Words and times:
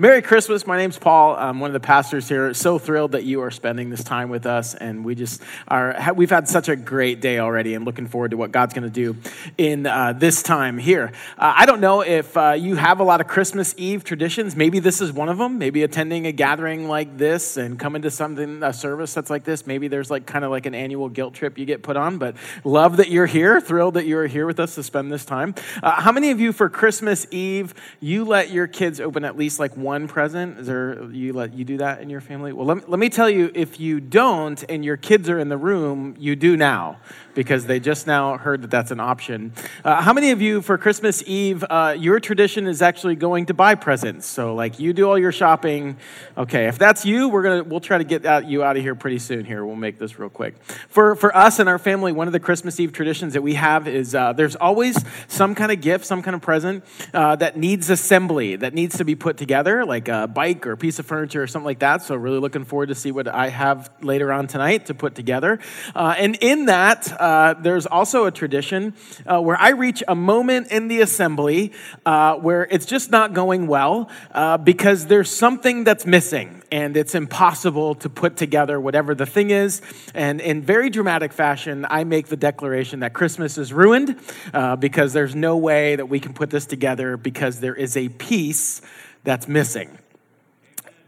Merry 0.00 0.22
Christmas. 0.22 0.66
My 0.66 0.78
name's 0.78 0.96
Paul. 0.96 1.36
I'm 1.36 1.60
one 1.60 1.68
of 1.68 1.74
the 1.74 1.86
pastors 1.86 2.26
here. 2.26 2.54
So 2.54 2.78
thrilled 2.78 3.12
that 3.12 3.24
you 3.24 3.42
are 3.42 3.50
spending 3.50 3.90
this 3.90 4.02
time 4.02 4.30
with 4.30 4.46
us. 4.46 4.74
And 4.74 5.04
we 5.04 5.14
just 5.14 5.42
are, 5.68 6.14
we've 6.14 6.30
had 6.30 6.48
such 6.48 6.70
a 6.70 6.76
great 6.76 7.20
day 7.20 7.38
already 7.38 7.74
and 7.74 7.84
looking 7.84 8.06
forward 8.06 8.30
to 8.30 8.38
what 8.38 8.50
God's 8.50 8.72
going 8.72 8.84
to 8.84 8.88
do 8.88 9.18
in 9.58 9.86
uh, 9.86 10.14
this 10.14 10.42
time 10.42 10.78
here. 10.78 11.12
Uh, 11.36 11.52
I 11.54 11.66
don't 11.66 11.82
know 11.82 12.00
if 12.00 12.34
uh, 12.34 12.52
you 12.52 12.76
have 12.76 13.00
a 13.00 13.02
lot 13.02 13.20
of 13.20 13.28
Christmas 13.28 13.74
Eve 13.76 14.02
traditions. 14.02 14.56
Maybe 14.56 14.78
this 14.78 15.02
is 15.02 15.12
one 15.12 15.28
of 15.28 15.36
them. 15.36 15.58
Maybe 15.58 15.82
attending 15.82 16.26
a 16.26 16.32
gathering 16.32 16.88
like 16.88 17.18
this 17.18 17.58
and 17.58 17.78
coming 17.78 18.00
to 18.00 18.10
something, 18.10 18.62
a 18.62 18.72
service 18.72 19.12
that's 19.12 19.28
like 19.28 19.44
this. 19.44 19.66
Maybe 19.66 19.88
there's 19.88 20.10
like 20.10 20.24
kind 20.24 20.46
of 20.46 20.50
like 20.50 20.64
an 20.64 20.74
annual 20.74 21.10
guilt 21.10 21.34
trip 21.34 21.58
you 21.58 21.66
get 21.66 21.82
put 21.82 21.98
on. 21.98 22.16
But 22.16 22.36
love 22.64 22.96
that 22.96 23.10
you're 23.10 23.26
here. 23.26 23.60
Thrilled 23.60 23.92
that 23.94 24.06
you're 24.06 24.26
here 24.26 24.46
with 24.46 24.60
us 24.60 24.76
to 24.76 24.82
spend 24.82 25.12
this 25.12 25.26
time. 25.26 25.54
Uh, 25.82 26.00
how 26.00 26.10
many 26.10 26.30
of 26.30 26.40
you 26.40 26.54
for 26.54 26.70
Christmas 26.70 27.26
Eve, 27.30 27.74
you 28.00 28.24
let 28.24 28.48
your 28.48 28.66
kids 28.66 28.98
open 28.98 29.26
at 29.26 29.36
least 29.36 29.60
like 29.60 29.76
one 29.76 29.89
one 29.90 30.06
present? 30.06 30.56
Is 30.56 30.68
there 30.68 31.02
you 31.10 31.32
let 31.32 31.52
you 31.52 31.64
do 31.64 31.78
that 31.78 32.00
in 32.00 32.08
your 32.08 32.20
family? 32.20 32.52
Well, 32.52 32.64
let 32.64 32.76
me, 32.76 32.82
let 32.86 33.00
me 33.00 33.08
tell 33.08 33.28
you, 33.28 33.50
if 33.56 33.80
you 33.80 33.98
don't 33.98 34.62
and 34.68 34.84
your 34.84 34.96
kids 34.96 35.28
are 35.28 35.40
in 35.40 35.48
the 35.48 35.56
room, 35.56 36.14
you 36.16 36.36
do 36.36 36.56
now 36.56 36.98
because 37.40 37.64
they 37.64 37.80
just 37.80 38.06
now 38.06 38.36
heard 38.36 38.60
that 38.60 38.70
that's 38.70 38.90
an 38.90 39.00
option. 39.00 39.50
Uh, 39.82 40.02
how 40.02 40.12
many 40.12 40.30
of 40.30 40.42
you 40.42 40.60
for 40.60 40.76
Christmas 40.76 41.22
Eve, 41.26 41.64
uh, 41.70 41.96
your 41.98 42.20
tradition 42.20 42.66
is 42.66 42.82
actually 42.82 43.16
going 43.16 43.46
to 43.46 43.54
buy 43.54 43.74
presents? 43.74 44.26
So 44.26 44.54
like 44.54 44.78
you 44.78 44.92
do 44.92 45.08
all 45.08 45.18
your 45.18 45.32
shopping. 45.32 45.96
Okay, 46.36 46.66
if 46.66 46.78
that's 46.78 47.06
you, 47.06 47.30
we're 47.30 47.42
gonna 47.42 47.64
we'll 47.64 47.80
try 47.80 47.96
to 47.96 48.04
get 48.04 48.46
you 48.46 48.62
out 48.62 48.76
of 48.76 48.82
here 48.82 48.94
pretty 48.94 49.18
soon. 49.18 49.46
Here, 49.46 49.64
we'll 49.64 49.74
make 49.74 49.98
this 49.98 50.18
real 50.18 50.28
quick. 50.28 50.62
For 50.90 51.16
for 51.16 51.34
us 51.34 51.58
and 51.58 51.66
our 51.66 51.78
family, 51.78 52.12
one 52.12 52.26
of 52.26 52.34
the 52.34 52.40
Christmas 52.40 52.78
Eve 52.78 52.92
traditions 52.92 53.32
that 53.32 53.42
we 53.42 53.54
have 53.54 53.88
is 53.88 54.14
uh, 54.14 54.34
there's 54.34 54.56
always 54.56 55.02
some 55.26 55.54
kind 55.54 55.72
of 55.72 55.80
gift, 55.80 56.04
some 56.04 56.20
kind 56.20 56.34
of 56.34 56.42
present 56.42 56.84
uh, 57.14 57.36
that 57.36 57.56
needs 57.56 57.88
assembly, 57.88 58.56
that 58.56 58.74
needs 58.74 58.98
to 58.98 59.04
be 59.06 59.14
put 59.14 59.38
together, 59.38 59.86
like 59.86 60.08
a 60.08 60.26
bike 60.26 60.66
or 60.66 60.72
a 60.72 60.76
piece 60.76 60.98
of 60.98 61.06
furniture 61.06 61.42
or 61.42 61.46
something 61.46 61.64
like 61.64 61.78
that. 61.78 62.02
So 62.02 62.16
really 62.16 62.38
looking 62.38 62.66
forward 62.66 62.90
to 62.90 62.94
see 62.94 63.12
what 63.12 63.28
I 63.28 63.48
have 63.48 63.90
later 64.02 64.30
on 64.30 64.46
tonight 64.46 64.84
to 64.86 64.94
put 64.94 65.14
together. 65.14 65.58
Uh, 65.94 66.14
and 66.18 66.36
in 66.42 66.66
that 66.66 67.10
uh, 67.30 67.54
there's 67.54 67.86
also 67.86 68.26
a 68.26 68.32
tradition 68.32 68.92
uh, 69.24 69.40
where 69.40 69.56
I 69.56 69.70
reach 69.70 70.02
a 70.08 70.16
moment 70.16 70.72
in 70.72 70.88
the 70.88 71.00
assembly 71.00 71.72
uh, 72.04 72.34
where 72.34 72.66
it's 72.68 72.86
just 72.86 73.12
not 73.12 73.34
going 73.34 73.68
well 73.68 74.10
uh, 74.32 74.56
because 74.58 75.06
there's 75.06 75.30
something 75.30 75.84
that's 75.84 76.04
missing 76.04 76.60
and 76.72 76.96
it's 76.96 77.14
impossible 77.14 77.94
to 77.96 78.08
put 78.08 78.36
together 78.36 78.80
whatever 78.80 79.14
the 79.14 79.26
thing 79.26 79.50
is. 79.50 79.80
And 80.12 80.40
in 80.40 80.62
very 80.62 80.90
dramatic 80.90 81.32
fashion, 81.32 81.86
I 81.88 82.02
make 82.02 82.26
the 82.26 82.36
declaration 82.36 82.98
that 83.00 83.12
Christmas 83.12 83.58
is 83.58 83.72
ruined 83.72 84.18
uh, 84.52 84.74
because 84.74 85.12
there's 85.12 85.36
no 85.36 85.56
way 85.56 85.94
that 85.94 86.06
we 86.06 86.18
can 86.18 86.34
put 86.34 86.50
this 86.50 86.66
together 86.66 87.16
because 87.16 87.60
there 87.60 87.76
is 87.76 87.96
a 87.96 88.08
piece 88.08 88.82
that's 89.22 89.46
missing. 89.46 89.96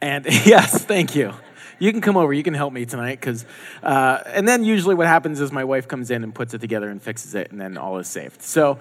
And 0.01 0.25
yes, 0.47 0.85
thank 0.85 1.17
you 1.17 1.35
you 1.83 1.91
can 1.91 2.01
come 2.01 2.17
over. 2.17 2.33
You 2.33 2.45
can 2.45 2.55
help 2.55 2.73
me 2.73 2.87
tonight. 2.87 3.21
Cause, 3.21 3.45
uh, 3.83 4.23
and 4.27 4.47
then 4.47 4.63
usually 4.63 4.95
what 4.95 5.09
happens 5.09 5.41
is 5.41 5.51
my 5.51 5.65
wife 5.65 5.89
comes 5.89 6.13
in 6.13 6.23
and 6.23 6.33
puts 6.33 6.55
it 6.55 6.61
together 6.61 6.89
and 6.89 7.03
fixes 7.03 7.35
it, 7.35 7.51
and 7.51 7.61
then 7.61 7.77
all 7.77 7.99
is 7.99 8.07
saved. 8.07 8.41
So, 8.41 8.79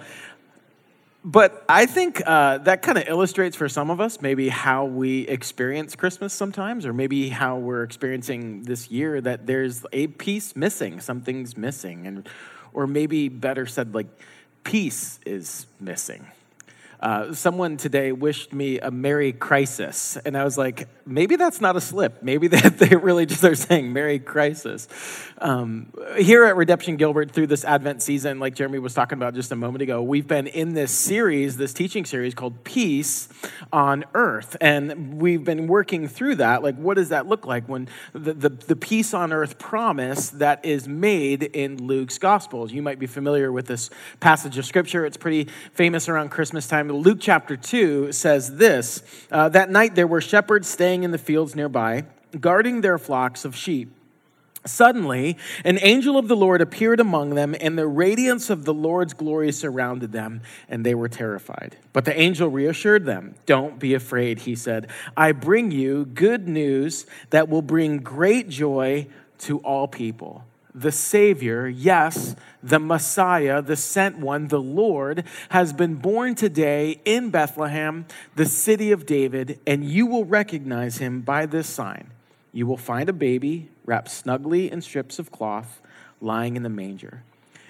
but 1.24 1.64
I 1.68 1.86
think 1.86 2.22
uh, 2.24 2.58
that 2.58 2.82
kind 2.82 2.98
of 2.98 3.08
illustrates 3.08 3.56
for 3.56 3.68
some 3.68 3.90
of 3.90 4.00
us 4.00 4.22
maybe 4.22 4.48
how 4.48 4.84
we 4.84 5.22
experience 5.22 5.96
Christmas 5.96 6.32
sometimes, 6.32 6.86
or 6.86 6.92
maybe 6.92 7.28
how 7.28 7.56
we're 7.56 7.82
experiencing 7.82 8.62
this 8.62 8.88
year 8.88 9.20
that 9.20 9.46
there's 9.48 9.84
a 9.92 10.06
piece 10.06 10.54
missing, 10.54 11.00
something's 11.00 11.56
missing, 11.56 12.06
and 12.06 12.28
or 12.72 12.86
maybe 12.86 13.28
better 13.28 13.66
said, 13.66 13.96
like 13.96 14.06
peace 14.62 15.18
is 15.26 15.66
missing. 15.80 16.24
Uh, 17.02 17.34
someone 17.34 17.76
today 17.76 18.12
wished 18.12 18.52
me 18.52 18.78
a 18.78 18.88
Merry 18.88 19.32
Crisis, 19.32 20.16
and 20.24 20.36
I 20.36 20.44
was 20.44 20.56
like, 20.56 20.86
maybe 21.04 21.34
that's 21.34 21.60
not 21.60 21.74
a 21.74 21.80
slip. 21.80 22.22
Maybe 22.22 22.46
that 22.48 22.78
they 22.78 22.94
really 22.94 23.26
just 23.26 23.42
are 23.42 23.56
saying 23.56 23.92
Merry 23.92 24.20
Crisis. 24.20 24.86
Um, 25.38 25.92
here 26.16 26.44
at 26.44 26.54
Redemption 26.54 26.96
Gilbert, 26.96 27.32
through 27.32 27.48
this 27.48 27.64
Advent 27.64 28.02
season, 28.02 28.38
like 28.38 28.54
Jeremy 28.54 28.78
was 28.78 28.94
talking 28.94 29.18
about 29.18 29.34
just 29.34 29.50
a 29.50 29.56
moment 29.56 29.82
ago, 29.82 30.00
we've 30.00 30.28
been 30.28 30.46
in 30.46 30.74
this 30.74 30.92
series, 30.92 31.56
this 31.56 31.72
teaching 31.72 32.04
series 32.04 32.34
called 32.34 32.62
Peace 32.62 33.28
on 33.72 34.04
Earth, 34.14 34.56
and 34.60 35.20
we've 35.20 35.42
been 35.42 35.66
working 35.66 36.06
through 36.06 36.36
that. 36.36 36.62
Like, 36.62 36.76
what 36.76 36.94
does 36.94 37.08
that 37.08 37.26
look 37.26 37.46
like 37.46 37.68
when 37.68 37.88
the, 38.12 38.32
the, 38.32 38.50
the 38.50 38.76
peace 38.76 39.12
on 39.12 39.32
earth 39.32 39.58
promise 39.58 40.30
that 40.30 40.64
is 40.64 40.86
made 40.86 41.42
in 41.42 41.84
Luke's 41.84 42.18
Gospels? 42.18 42.70
You 42.70 42.80
might 42.80 43.00
be 43.00 43.08
familiar 43.08 43.50
with 43.50 43.66
this 43.66 43.90
passage 44.20 44.56
of 44.56 44.64
Scripture. 44.64 45.04
It's 45.04 45.16
pretty 45.16 45.50
famous 45.72 46.08
around 46.08 46.28
Christmas 46.28 46.68
time 46.68 46.91
Luke 46.92 47.18
chapter 47.20 47.56
2 47.56 48.12
says 48.12 48.56
this 48.56 49.02
uh, 49.30 49.48
That 49.48 49.70
night 49.70 49.94
there 49.94 50.06
were 50.06 50.20
shepherds 50.20 50.68
staying 50.68 51.02
in 51.02 51.10
the 51.10 51.18
fields 51.18 51.54
nearby, 51.56 52.04
guarding 52.38 52.80
their 52.80 52.98
flocks 52.98 53.44
of 53.44 53.56
sheep. 53.56 53.94
Suddenly, 54.64 55.36
an 55.64 55.78
angel 55.82 56.16
of 56.16 56.28
the 56.28 56.36
Lord 56.36 56.60
appeared 56.60 57.00
among 57.00 57.30
them, 57.30 57.56
and 57.60 57.76
the 57.76 57.88
radiance 57.88 58.48
of 58.48 58.64
the 58.64 58.72
Lord's 58.72 59.12
glory 59.12 59.50
surrounded 59.50 60.12
them, 60.12 60.42
and 60.68 60.86
they 60.86 60.94
were 60.94 61.08
terrified. 61.08 61.76
But 61.92 62.04
the 62.04 62.18
angel 62.18 62.48
reassured 62.48 63.04
them. 63.04 63.34
Don't 63.44 63.80
be 63.80 63.94
afraid, 63.94 64.40
he 64.40 64.54
said. 64.54 64.88
I 65.16 65.32
bring 65.32 65.72
you 65.72 66.04
good 66.04 66.46
news 66.46 67.06
that 67.30 67.48
will 67.48 67.62
bring 67.62 67.98
great 67.98 68.48
joy 68.48 69.08
to 69.38 69.58
all 69.58 69.88
people 69.88 70.44
the 70.74 70.92
Savior, 70.92 71.68
yes, 71.68 72.34
the 72.62 72.78
Messiah, 72.78 73.60
the 73.60 73.76
sent 73.76 74.18
one, 74.18 74.48
the 74.48 74.60
Lord, 74.60 75.24
has 75.50 75.72
been 75.72 75.96
born 75.96 76.34
today 76.34 77.00
in 77.04 77.30
Bethlehem, 77.30 78.06
the 78.36 78.46
city 78.46 78.90
of 78.90 79.04
David, 79.04 79.60
and 79.66 79.84
you 79.84 80.06
will 80.06 80.24
recognize 80.24 80.98
him 80.98 81.20
by 81.20 81.46
this 81.46 81.66
sign. 81.66 82.10
You 82.52 82.66
will 82.66 82.76
find 82.76 83.08
a 83.08 83.14
baby 83.14 83.68
wrapped 83.84 84.10
snugly 84.10 84.70
in 84.70 84.80
strips 84.80 85.18
of 85.18 85.30
cloth, 85.30 85.80
lying 86.20 86.56
in 86.56 86.62
the 86.62 86.68
manger. 86.68 87.22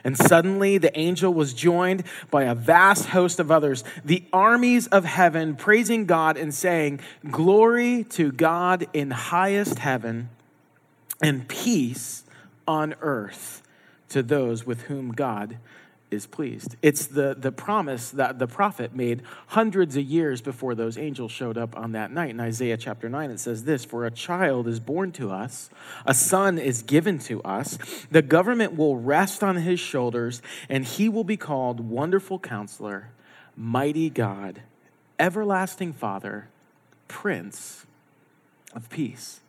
And 0.04 0.16
suddenly 0.16 0.78
the 0.78 0.96
angel 0.98 1.32
was 1.32 1.54
joined 1.54 2.04
by 2.30 2.44
a 2.44 2.54
vast 2.54 3.06
host 3.06 3.38
of 3.38 3.50
others, 3.50 3.84
the 4.04 4.24
armies 4.32 4.88
of 4.88 5.04
heaven, 5.04 5.54
praising 5.54 6.06
God 6.06 6.36
and 6.36 6.52
saying, 6.52 7.00
Glory 7.30 8.04
to 8.10 8.32
God 8.32 8.86
in 8.92 9.12
highest 9.12 9.78
heaven, 9.78 10.28
and 11.22 11.46
peace 11.46 12.21
on 12.66 12.94
earth 13.00 13.62
to 14.08 14.22
those 14.22 14.66
with 14.66 14.82
whom 14.82 15.12
God 15.12 15.58
is 16.12 16.26
pleased. 16.26 16.76
It's 16.82 17.06
the, 17.06 17.34
the 17.36 17.50
promise 17.50 18.10
that 18.10 18.38
the 18.38 18.46
prophet 18.46 18.94
made 18.94 19.22
hundreds 19.48 19.96
of 19.96 20.04
years 20.04 20.40
before 20.40 20.74
those 20.74 20.98
angels 20.98 21.32
showed 21.32 21.56
up 21.56 21.76
on 21.76 21.92
that 21.92 22.12
night. 22.12 22.30
In 22.30 22.40
Isaiah 22.40 22.76
chapter 22.76 23.08
9, 23.08 23.30
it 23.30 23.40
says 23.40 23.64
this 23.64 23.84
For 23.84 24.04
a 24.04 24.10
child 24.10 24.68
is 24.68 24.78
born 24.78 25.12
to 25.12 25.30
us, 25.30 25.70
a 26.04 26.14
son 26.14 26.58
is 26.58 26.82
given 26.82 27.18
to 27.20 27.42
us, 27.42 27.78
the 28.10 28.22
government 28.22 28.76
will 28.76 28.96
rest 28.96 29.42
on 29.42 29.56
his 29.56 29.80
shoulders, 29.80 30.42
and 30.68 30.84
he 30.84 31.08
will 31.08 31.24
be 31.24 31.36
called 31.36 31.80
Wonderful 31.80 32.38
Counselor, 32.38 33.10
Mighty 33.56 34.10
God, 34.10 34.62
Everlasting 35.18 35.92
Father, 35.92 36.48
Prince 37.08 37.86
of 38.74 38.88
Peace. 38.90 39.41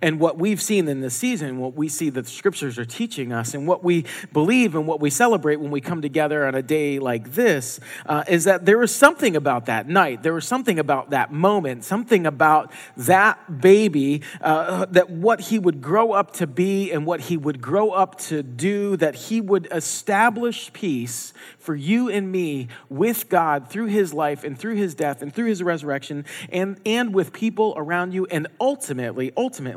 And 0.00 0.20
what 0.20 0.38
we've 0.38 0.60
seen 0.60 0.88
in 0.88 1.00
this 1.00 1.14
season, 1.14 1.58
what 1.58 1.74
we 1.74 1.88
see 1.88 2.10
that 2.10 2.22
the 2.22 2.30
scriptures 2.30 2.78
are 2.78 2.84
teaching 2.84 3.32
us, 3.32 3.54
and 3.54 3.66
what 3.66 3.84
we 3.84 4.04
believe 4.32 4.74
and 4.74 4.86
what 4.86 5.00
we 5.00 5.10
celebrate 5.10 5.56
when 5.56 5.70
we 5.70 5.80
come 5.80 6.02
together 6.02 6.46
on 6.46 6.54
a 6.54 6.62
day 6.62 6.98
like 6.98 7.32
this, 7.32 7.80
uh, 8.06 8.24
is 8.28 8.44
that 8.44 8.64
there 8.64 8.78
was 8.78 8.94
something 8.94 9.36
about 9.36 9.66
that 9.66 9.88
night. 9.88 10.22
There 10.22 10.34
was 10.34 10.46
something 10.46 10.78
about 10.78 11.10
that 11.10 11.32
moment, 11.32 11.84
something 11.84 12.26
about 12.26 12.72
that 12.96 13.60
baby, 13.60 14.22
uh, 14.40 14.86
that 14.90 15.10
what 15.10 15.40
he 15.40 15.58
would 15.58 15.80
grow 15.80 16.12
up 16.12 16.32
to 16.34 16.46
be 16.46 16.90
and 16.90 17.06
what 17.06 17.20
he 17.22 17.36
would 17.36 17.60
grow 17.60 17.90
up 17.90 18.18
to 18.18 18.42
do, 18.42 18.96
that 18.96 19.14
he 19.14 19.40
would 19.40 19.68
establish 19.70 20.72
peace 20.72 21.32
for 21.58 21.74
you 21.74 22.08
and 22.08 22.30
me 22.32 22.68
with 22.88 23.28
God 23.28 23.68
through 23.68 23.86
his 23.86 24.14
life 24.14 24.44
and 24.44 24.58
through 24.58 24.74
his 24.76 24.94
death 24.94 25.22
and 25.22 25.34
through 25.34 25.46
his 25.46 25.62
resurrection 25.62 26.24
and, 26.50 26.80
and 26.86 27.14
with 27.14 27.32
people 27.32 27.74
around 27.76 28.12
you. 28.12 28.26
And 28.26 28.46
ultimately, 28.60 29.32
ultimately, 29.36 29.67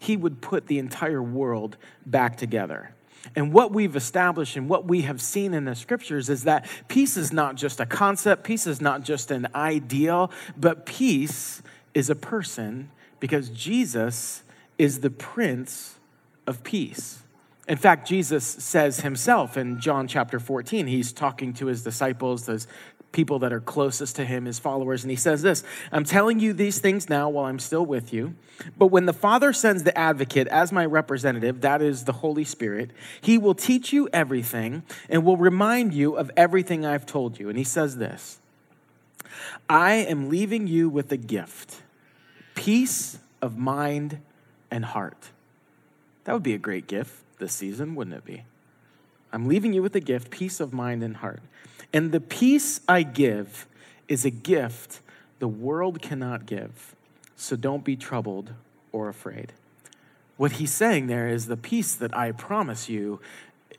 he 0.00 0.16
would 0.16 0.40
put 0.40 0.66
the 0.66 0.78
entire 0.78 1.22
world 1.22 1.76
back 2.06 2.36
together. 2.36 2.94
And 3.34 3.52
what 3.52 3.72
we've 3.72 3.96
established 3.96 4.56
and 4.56 4.68
what 4.68 4.86
we 4.86 5.02
have 5.02 5.20
seen 5.20 5.54
in 5.54 5.64
the 5.64 5.74
scriptures 5.74 6.28
is 6.28 6.44
that 6.44 6.66
peace 6.88 7.16
is 7.16 7.32
not 7.32 7.56
just 7.56 7.80
a 7.80 7.86
concept, 7.86 8.44
peace 8.44 8.66
is 8.66 8.80
not 8.80 9.02
just 9.02 9.30
an 9.30 9.48
ideal, 9.54 10.30
but 10.56 10.86
peace 10.86 11.62
is 11.94 12.10
a 12.10 12.14
person 12.14 12.90
because 13.20 13.48
Jesus 13.50 14.42
is 14.78 15.00
the 15.00 15.10
Prince 15.10 15.98
of 16.46 16.62
Peace. 16.62 17.22
In 17.68 17.76
fact, 17.76 18.08
Jesus 18.08 18.44
says 18.46 19.00
himself 19.00 19.56
in 19.56 19.80
John 19.80 20.08
chapter 20.08 20.40
14, 20.40 20.86
he's 20.86 21.12
talking 21.12 21.52
to 21.54 21.66
his 21.66 21.82
disciples, 21.82 22.46
those 22.46 22.66
people 23.12 23.38
that 23.40 23.52
are 23.52 23.60
closest 23.60 24.16
to 24.16 24.24
him, 24.24 24.44
his 24.44 24.58
followers, 24.58 25.02
and 25.02 25.10
he 25.10 25.16
says 25.16 25.42
this 25.42 25.64
I'm 25.92 26.04
telling 26.04 26.40
you 26.40 26.52
these 26.52 26.78
things 26.78 27.08
now 27.08 27.28
while 27.28 27.46
I'm 27.46 27.58
still 27.58 27.84
with 27.84 28.12
you. 28.12 28.34
But 28.76 28.88
when 28.88 29.06
the 29.06 29.12
Father 29.12 29.52
sends 29.52 29.84
the 29.84 29.96
advocate 29.96 30.48
as 30.48 30.72
my 30.72 30.84
representative, 30.84 31.60
that 31.62 31.80
is 31.80 32.04
the 32.04 32.12
Holy 32.12 32.44
Spirit, 32.44 32.90
he 33.20 33.38
will 33.38 33.54
teach 33.54 33.92
you 33.92 34.08
everything 34.12 34.82
and 35.08 35.24
will 35.24 35.36
remind 35.36 35.94
you 35.94 36.16
of 36.16 36.30
everything 36.36 36.84
I've 36.84 37.06
told 37.06 37.38
you. 37.38 37.48
And 37.48 37.56
he 37.56 37.64
says 37.64 37.96
this 37.96 38.40
I 39.68 39.94
am 39.94 40.28
leaving 40.28 40.66
you 40.66 40.88
with 40.88 41.12
a 41.12 41.16
gift 41.16 41.82
peace 42.54 43.18
of 43.40 43.56
mind 43.56 44.20
and 44.70 44.84
heart. 44.84 45.30
That 46.24 46.32
would 46.32 46.42
be 46.42 46.54
a 46.54 46.58
great 46.58 46.86
gift 46.86 47.12
this 47.38 47.52
season, 47.52 47.94
wouldn't 47.94 48.16
it 48.16 48.24
be? 48.24 48.44
I'm 49.32 49.46
leaving 49.46 49.72
you 49.72 49.82
with 49.82 49.94
a 49.94 50.00
gift, 50.00 50.30
peace 50.30 50.58
of 50.60 50.72
mind 50.72 51.02
and 51.02 51.16
heart. 51.16 51.40
And 51.92 52.12
the 52.12 52.20
peace 52.20 52.80
I 52.88 53.02
give 53.02 53.66
is 54.08 54.24
a 54.24 54.30
gift 54.30 55.00
the 55.38 55.48
world 55.48 56.02
cannot 56.02 56.46
give. 56.46 56.94
So 57.36 57.56
don't 57.56 57.84
be 57.84 57.96
troubled 57.96 58.52
or 58.92 59.08
afraid. 59.08 59.52
What 60.36 60.52
he's 60.52 60.72
saying 60.72 61.06
there 61.06 61.28
is 61.28 61.46
the 61.46 61.56
peace 61.56 61.94
that 61.94 62.16
I 62.16 62.32
promise 62.32 62.88
you 62.88 63.20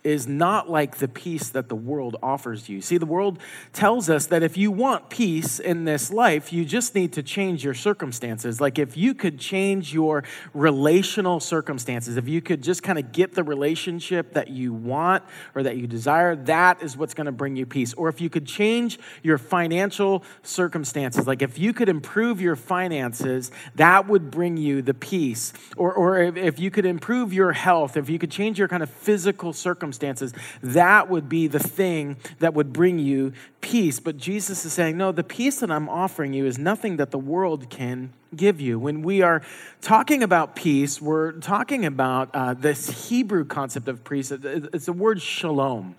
is 0.03 0.27
not 0.27 0.69
like 0.69 0.97
the 0.97 1.07
peace 1.07 1.49
that 1.49 1.67
the 1.67 1.75
world 1.75 2.15
offers 2.23 2.69
you. 2.69 2.81
See, 2.81 2.97
the 2.97 3.05
world 3.05 3.37
tells 3.73 4.09
us 4.09 4.27
that 4.27 4.43
if 4.43 4.55
you 4.55 4.71
want 4.71 5.09
peace 5.09 5.59
in 5.59 5.83
this 5.83 6.09
life, 6.09 6.53
you 6.53 6.63
just 6.63 6.95
need 6.95 7.11
to 7.13 7.23
change 7.23 7.65
your 7.65 7.73
circumstances. 7.73 8.61
Like 8.61 8.79
if 8.79 8.95
you 8.95 9.13
could 9.13 9.39
change 9.39 9.93
your 9.93 10.23
relational 10.53 11.41
circumstances, 11.41 12.15
if 12.15 12.29
you 12.29 12.41
could 12.41 12.63
just 12.63 12.81
kind 12.81 12.97
of 12.97 13.11
get 13.11 13.35
the 13.35 13.43
relationship 13.43 14.33
that 14.33 14.47
you 14.47 14.71
want 14.71 15.23
or 15.53 15.63
that 15.63 15.75
you 15.75 15.85
desire, 15.85 16.33
that 16.35 16.81
is 16.81 16.95
what's 16.95 17.13
going 17.13 17.25
to 17.25 17.33
bring 17.33 17.57
you 17.57 17.65
peace. 17.65 17.93
Or 17.93 18.07
if 18.07 18.21
you 18.21 18.29
could 18.29 18.45
change 18.45 18.99
your 19.21 19.37
financial 19.37 20.23
circumstances, 20.43 21.27
like 21.27 21.41
if 21.41 21.59
you 21.59 21.73
could 21.73 21.89
improve 21.89 22.39
your 22.39 22.55
finances, 22.55 23.51
that 23.75 24.07
would 24.07 24.31
bring 24.31 24.55
you 24.55 24.81
the 24.81 24.93
peace. 24.93 25.51
Or, 25.75 25.93
or 25.93 26.21
if 26.21 26.57
you 26.57 26.71
could 26.71 26.85
improve 26.85 27.33
your 27.33 27.51
health, 27.51 27.97
if 27.97 28.09
you 28.09 28.17
could 28.17 28.31
change 28.31 28.57
your 28.57 28.69
kind 28.69 28.81
of 28.81 28.89
physical 28.89 29.51
circumstances, 29.51 29.78
circumstances, 29.79 30.33
that 30.61 31.09
would 31.09 31.29
be 31.29 31.47
the 31.47 31.59
thing 31.59 32.17
that 32.39 32.53
would 32.53 32.73
bring 32.73 32.99
you 32.99 33.31
peace. 33.61 34.01
But 34.01 34.17
Jesus 34.17 34.65
is 34.65 34.73
saying, 34.73 34.97
no, 34.97 35.13
the 35.13 35.23
peace 35.23 35.61
that 35.61 35.71
I'm 35.71 35.87
offering 35.87 36.33
you 36.33 36.45
is 36.45 36.57
nothing 36.57 36.97
that 36.97 37.11
the 37.11 37.17
world 37.17 37.69
can 37.69 38.11
give 38.35 38.59
you. 38.59 38.77
When 38.77 39.01
we 39.01 39.21
are 39.21 39.41
talking 39.81 40.21
about 40.21 40.55
peace, 40.55 41.01
we're 41.01 41.31
talking 41.31 41.85
about 41.85 42.29
uh, 42.33 42.53
this 42.55 43.09
Hebrew 43.09 43.45
concept 43.45 43.87
of 43.87 44.03
peace. 44.03 44.31
It's 44.31 44.85
the 44.85 44.93
word 44.93 45.21
shalom. 45.21 45.95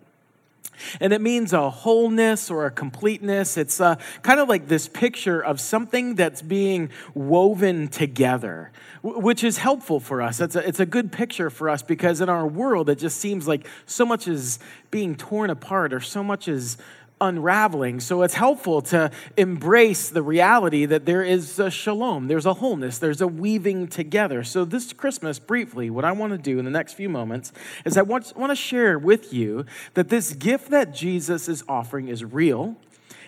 And 1.01 1.13
it 1.13 1.21
means 1.21 1.53
a 1.53 1.71
wholeness 1.71 2.51
or 2.51 2.67
a 2.67 2.71
completeness. 2.71 3.57
It's 3.57 3.81
uh, 3.81 3.97
kind 4.23 4.41
of 4.41 4.49
like 4.49 4.69
this 4.69 4.89
picture 4.89 5.41
of 5.41 5.61
something 5.61 6.15
that's 6.15 6.43
being 6.43 6.91
woven 7.15 7.89
together, 7.89 8.73
which 9.03 9.45
is 9.45 9.59
helpful 9.59 10.01
for 10.01 10.23
us. 10.23 10.41
It's 10.41 10.57
a, 10.57 10.67
it's 10.67 10.81
a 10.81 10.87
good 10.87 11.13
picture 11.13 11.51
for 11.51 11.69
us 11.69 11.83
because 11.83 12.21
in 12.21 12.29
our 12.29 12.47
world, 12.47 12.89
it 12.89 12.99
just 12.99 13.19
seems 13.19 13.47
like 13.47 13.67
so 13.87 14.05
much 14.05 14.29
is 14.29 14.59
being 14.91 15.15
torn 15.15 15.51
apart 15.51 15.93
or 15.93 16.01
so 16.01 16.23
much 16.25 16.49
is 16.49 16.77
unraveling. 17.21 18.01
So 18.01 18.23
it's 18.23 18.35
helpful 18.35 18.83
to 18.83 19.11
embrace 19.37 20.11
the 20.11 20.23
reality 20.23 20.87
that 20.87 21.07
there 21.07 21.23
is 21.23 21.59
a 21.59 21.71
shalom, 21.71 22.29
there's 22.29 22.47
a 22.47 22.55
wholeness, 22.55 22.99
there's 22.99 23.21
a 23.21 23.29
weaving 23.29 23.89
together. 23.89 24.43
So 24.45 24.65
this 24.65 24.93
Christmas, 24.93 25.39
briefly, 25.39 25.91
what 25.91 26.05
I 26.05 26.13
want 26.13 26.33
to 26.33 26.39
do 26.39 26.59
in 26.59 26.65
the 26.65 26.71
next 26.71 26.95
few 26.95 27.09
moments 27.09 27.53
is 27.85 27.97
I 27.97 28.03
want, 28.03 28.37
want 28.37 28.51
to 28.51 28.57
share 28.57 28.99
with 28.99 29.33
you 29.33 29.67
that 29.95 30.09
this 30.09 30.33
gift 30.33 30.71
that 30.71 30.95
Jesus 30.95 31.49
is 31.49 31.63
offering 31.69 32.09
is 32.09 32.25
real. 32.25 32.77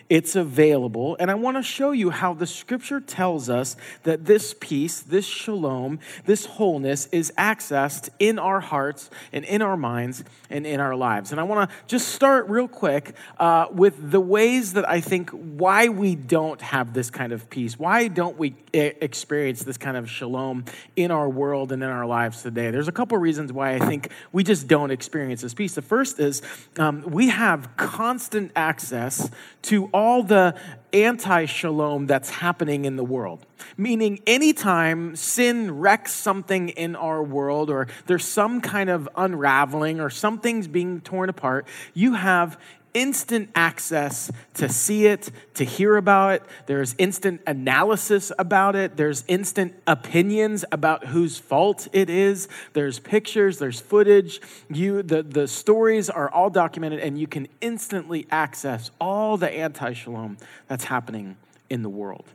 It's 0.09 0.35
available. 0.35 1.15
And 1.19 1.31
I 1.31 1.35
want 1.35 1.57
to 1.57 1.63
show 1.63 1.91
you 1.91 2.09
how 2.09 2.33
the 2.33 2.47
scripture 2.47 2.99
tells 2.99 3.49
us 3.49 3.75
that 4.03 4.25
this 4.25 4.55
peace, 4.59 5.01
this 5.01 5.25
shalom, 5.25 5.99
this 6.25 6.45
wholeness 6.45 7.07
is 7.11 7.31
accessed 7.37 8.09
in 8.19 8.39
our 8.39 8.59
hearts 8.59 9.09
and 9.31 9.45
in 9.45 9.61
our 9.61 9.77
minds 9.77 10.23
and 10.49 10.65
in 10.65 10.79
our 10.79 10.95
lives. 10.95 11.31
And 11.31 11.39
I 11.39 11.43
want 11.43 11.69
to 11.69 11.75
just 11.87 12.09
start 12.09 12.47
real 12.49 12.67
quick 12.67 13.15
uh, 13.39 13.67
with 13.71 14.11
the 14.11 14.19
ways 14.19 14.73
that 14.73 14.87
I 14.87 15.01
think 15.01 15.29
why 15.31 15.89
we 15.89 16.15
don't 16.15 16.61
have 16.61 16.93
this 16.93 17.09
kind 17.09 17.31
of 17.31 17.49
peace. 17.49 17.79
Why 17.79 18.07
don't 18.07 18.37
we 18.37 18.55
experience 18.73 19.63
this 19.63 19.77
kind 19.77 19.97
of 19.97 20.09
shalom 20.09 20.65
in 20.95 21.11
our 21.11 21.29
world 21.29 21.71
and 21.71 21.81
in 21.81 21.89
our 21.89 22.05
lives 22.05 22.43
today? 22.43 22.71
There's 22.71 22.87
a 22.87 22.93
couple 22.93 23.17
reasons 23.17 23.51
why 23.53 23.75
I 23.75 23.79
think 23.79 24.09
we 24.31 24.43
just 24.43 24.67
don't 24.67 24.91
experience 24.91 25.41
this 25.41 25.53
peace. 25.53 25.75
The 25.75 25.81
first 25.81 26.19
is 26.19 26.41
um, 26.77 27.03
we 27.03 27.29
have 27.29 27.75
constant 27.77 28.51
access 28.55 29.29
to 29.63 29.89
all 29.93 30.23
the 30.23 30.55
anti 30.91 31.45
shalom 31.45 32.07
that's 32.07 32.29
happening 32.29 32.85
in 32.85 32.95
the 32.95 33.03
world. 33.03 33.45
Meaning, 33.77 34.19
anytime 34.27 35.15
sin 35.15 35.79
wrecks 35.79 36.13
something 36.13 36.69
in 36.69 36.95
our 36.95 37.23
world, 37.23 37.69
or 37.69 37.87
there's 38.07 38.25
some 38.25 38.61
kind 38.61 38.89
of 38.89 39.07
unraveling, 39.15 39.99
or 39.99 40.09
something's 40.09 40.67
being 40.67 41.01
torn 41.01 41.29
apart, 41.29 41.67
you 41.93 42.13
have 42.13 42.59
instant 42.93 43.49
access 43.55 44.31
to 44.55 44.69
see 44.69 45.07
it, 45.07 45.31
to 45.55 45.63
hear 45.63 45.97
about 45.97 46.33
it. 46.33 46.43
There's 46.67 46.95
instant 46.97 47.41
analysis 47.47 48.31
about 48.37 48.75
it. 48.75 48.97
There's 48.97 49.23
instant 49.27 49.73
opinions 49.87 50.63
about 50.71 51.07
whose 51.07 51.37
fault 51.37 51.87
it 51.91 52.09
is. 52.09 52.47
There's 52.73 52.99
pictures, 52.99 53.59
there's 53.59 53.79
footage. 53.79 54.41
You 54.69 55.03
the, 55.03 55.23
the 55.23 55.47
stories 55.47 56.09
are 56.09 56.29
all 56.29 56.49
documented 56.49 56.99
and 56.99 57.19
you 57.19 57.27
can 57.27 57.47
instantly 57.61 58.27
access 58.31 58.91
all 58.99 59.37
the 59.37 59.49
anti-shalom 59.49 60.37
that's 60.67 60.85
happening 60.85 61.37
in 61.69 61.81
the 61.81 61.89
world. 61.89 62.25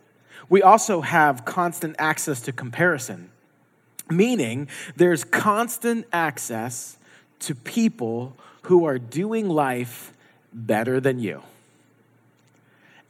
We 0.48 0.62
also 0.62 1.02
have 1.02 1.44
constant 1.44 1.96
access 1.98 2.40
to 2.42 2.52
comparison, 2.52 3.30
meaning 4.10 4.68
there's 4.96 5.24
constant 5.24 6.06
access 6.12 6.96
to 7.40 7.54
people 7.54 8.36
who 8.62 8.84
are 8.84 8.98
doing 8.98 9.48
life 9.48 10.12
better 10.52 11.00
than 11.00 11.18
you. 11.18 11.42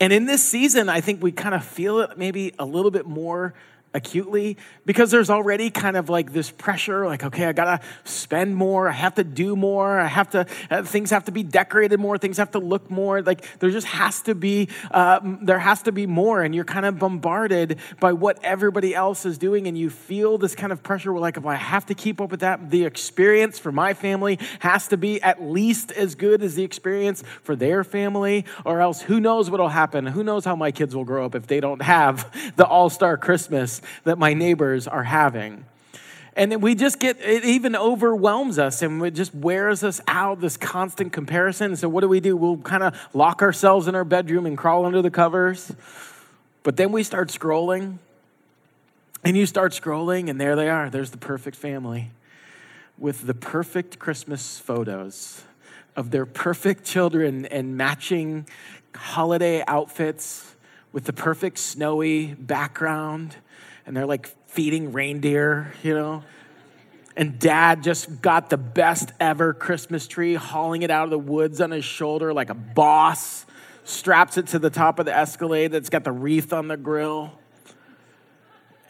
And 0.00 0.12
in 0.12 0.26
this 0.26 0.44
season, 0.44 0.88
I 0.88 1.00
think 1.00 1.22
we 1.22 1.32
kind 1.32 1.54
of 1.54 1.64
feel 1.64 2.00
it 2.00 2.16
maybe 2.16 2.54
a 2.58 2.64
little 2.64 2.90
bit 2.90 3.06
more 3.06 3.54
acutely 3.94 4.56
because 4.86 5.10
there's 5.10 5.30
already 5.30 5.70
kind 5.70 5.96
of 5.96 6.08
like 6.08 6.32
this 6.32 6.50
pressure 6.50 7.06
like 7.06 7.24
okay 7.24 7.46
i 7.46 7.52
gotta 7.52 7.82
spend 8.04 8.54
more 8.54 8.88
i 8.88 8.92
have 8.92 9.14
to 9.14 9.24
do 9.24 9.56
more 9.56 9.98
i 9.98 10.06
have 10.06 10.30
to 10.30 10.46
uh, 10.70 10.82
things 10.82 11.10
have 11.10 11.24
to 11.24 11.32
be 11.32 11.42
decorated 11.42 11.98
more 11.98 12.18
things 12.18 12.36
have 12.36 12.50
to 12.52 12.58
look 12.58 12.90
more. 12.90 13.22
Like 13.22 13.58
there 13.58 13.70
just 13.70 13.86
has 13.88 14.22
to 14.22 14.34
be 14.34 14.68
uh, 14.90 15.20
there 15.42 15.58
has 15.58 15.82
to 15.82 15.92
be 15.92 16.06
more 16.06 16.42
and 16.42 16.54
you're 16.54 16.64
kind 16.64 16.86
of 16.86 16.98
bombarded 16.98 17.78
by 18.00 18.12
what 18.12 18.38
everybody 18.42 18.94
else 18.94 19.26
is 19.26 19.38
doing 19.38 19.66
and 19.66 19.76
you 19.76 19.90
feel 19.90 20.38
this 20.38 20.54
kind 20.54 20.72
of 20.72 20.82
pressure 20.82 21.12
where 21.12 21.20
like 21.20 21.36
if 21.36 21.46
i 21.46 21.54
have 21.54 21.86
to 21.86 21.94
keep 21.94 22.20
up 22.20 22.30
with 22.30 22.40
that. 22.40 22.70
The 22.70 22.84
experience 22.84 23.58
for 23.58 23.72
my 23.72 23.94
family 23.94 24.38
has 24.60 24.88
to 24.88 24.96
be 24.96 25.20
at 25.22 25.42
least 25.42 25.92
as 25.92 26.14
good 26.14 26.42
as 26.42 26.54
the 26.54 26.64
experience 26.64 27.22
for 27.42 27.56
their 27.56 27.84
family 27.84 28.44
or 28.64 28.80
else 28.80 29.02
who 29.02 29.20
knows 29.20 29.50
what'll 29.50 29.68
happen. 29.68 30.06
Who 30.06 30.22
knows 30.22 30.44
how 30.44 30.56
my 30.56 30.70
kids 30.70 30.94
will 30.94 31.04
grow 31.04 31.24
up 31.24 31.34
if 31.34 31.46
they 31.46 31.60
don't 31.60 31.82
have 31.82 32.28
the 32.56 32.66
all-star 32.66 33.16
christmas 33.16 33.77
that 34.04 34.18
my 34.18 34.34
neighbors 34.34 34.86
are 34.88 35.04
having. 35.04 35.64
And 36.34 36.62
we 36.62 36.76
just 36.76 37.00
get, 37.00 37.20
it 37.20 37.44
even 37.44 37.74
overwhelms 37.74 38.60
us 38.60 38.80
and 38.82 39.04
it 39.04 39.14
just 39.14 39.34
wears 39.34 39.82
us 39.82 40.00
out, 40.06 40.40
this 40.40 40.56
constant 40.56 41.12
comparison. 41.12 41.74
So, 41.74 41.88
what 41.88 42.02
do 42.02 42.08
we 42.08 42.20
do? 42.20 42.36
We'll 42.36 42.58
kind 42.58 42.84
of 42.84 42.94
lock 43.12 43.42
ourselves 43.42 43.88
in 43.88 43.96
our 43.96 44.04
bedroom 44.04 44.46
and 44.46 44.56
crawl 44.56 44.86
under 44.86 45.02
the 45.02 45.10
covers. 45.10 45.72
But 46.62 46.76
then 46.76 46.92
we 46.92 47.02
start 47.02 47.30
scrolling, 47.30 47.98
and 49.24 49.36
you 49.36 49.46
start 49.46 49.72
scrolling, 49.72 50.30
and 50.30 50.40
there 50.40 50.54
they 50.54 50.68
are. 50.68 50.90
There's 50.90 51.10
the 51.10 51.18
perfect 51.18 51.56
family 51.56 52.10
with 52.98 53.26
the 53.26 53.34
perfect 53.34 53.98
Christmas 53.98 54.58
photos 54.58 55.42
of 55.96 56.10
their 56.10 56.26
perfect 56.26 56.84
children 56.84 57.46
and 57.46 57.76
matching 57.76 58.46
holiday 58.94 59.64
outfits 59.66 60.54
with 60.92 61.04
the 61.04 61.12
perfect 61.12 61.58
snowy 61.58 62.34
background 62.34 63.36
and 63.88 63.96
they're 63.96 64.06
like 64.06 64.26
feeding 64.48 64.92
reindeer, 64.92 65.72
you 65.82 65.94
know. 65.94 66.22
And 67.16 67.38
dad 67.38 67.82
just 67.82 68.20
got 68.20 68.50
the 68.50 68.58
best 68.58 69.12
ever 69.18 69.54
Christmas 69.54 70.06
tree, 70.06 70.34
hauling 70.34 70.82
it 70.82 70.90
out 70.90 71.04
of 71.04 71.10
the 71.10 71.18
woods 71.18 71.58
on 71.62 71.70
his 71.70 71.86
shoulder 71.86 72.34
like 72.34 72.50
a 72.50 72.54
boss, 72.54 73.46
straps 73.84 74.36
it 74.36 74.48
to 74.48 74.58
the 74.58 74.68
top 74.68 74.98
of 74.98 75.06
the 75.06 75.16
Escalade 75.16 75.68
that's 75.68 75.88
got 75.88 76.04
the 76.04 76.12
wreath 76.12 76.52
on 76.52 76.68
the 76.68 76.76
grill. 76.76 77.32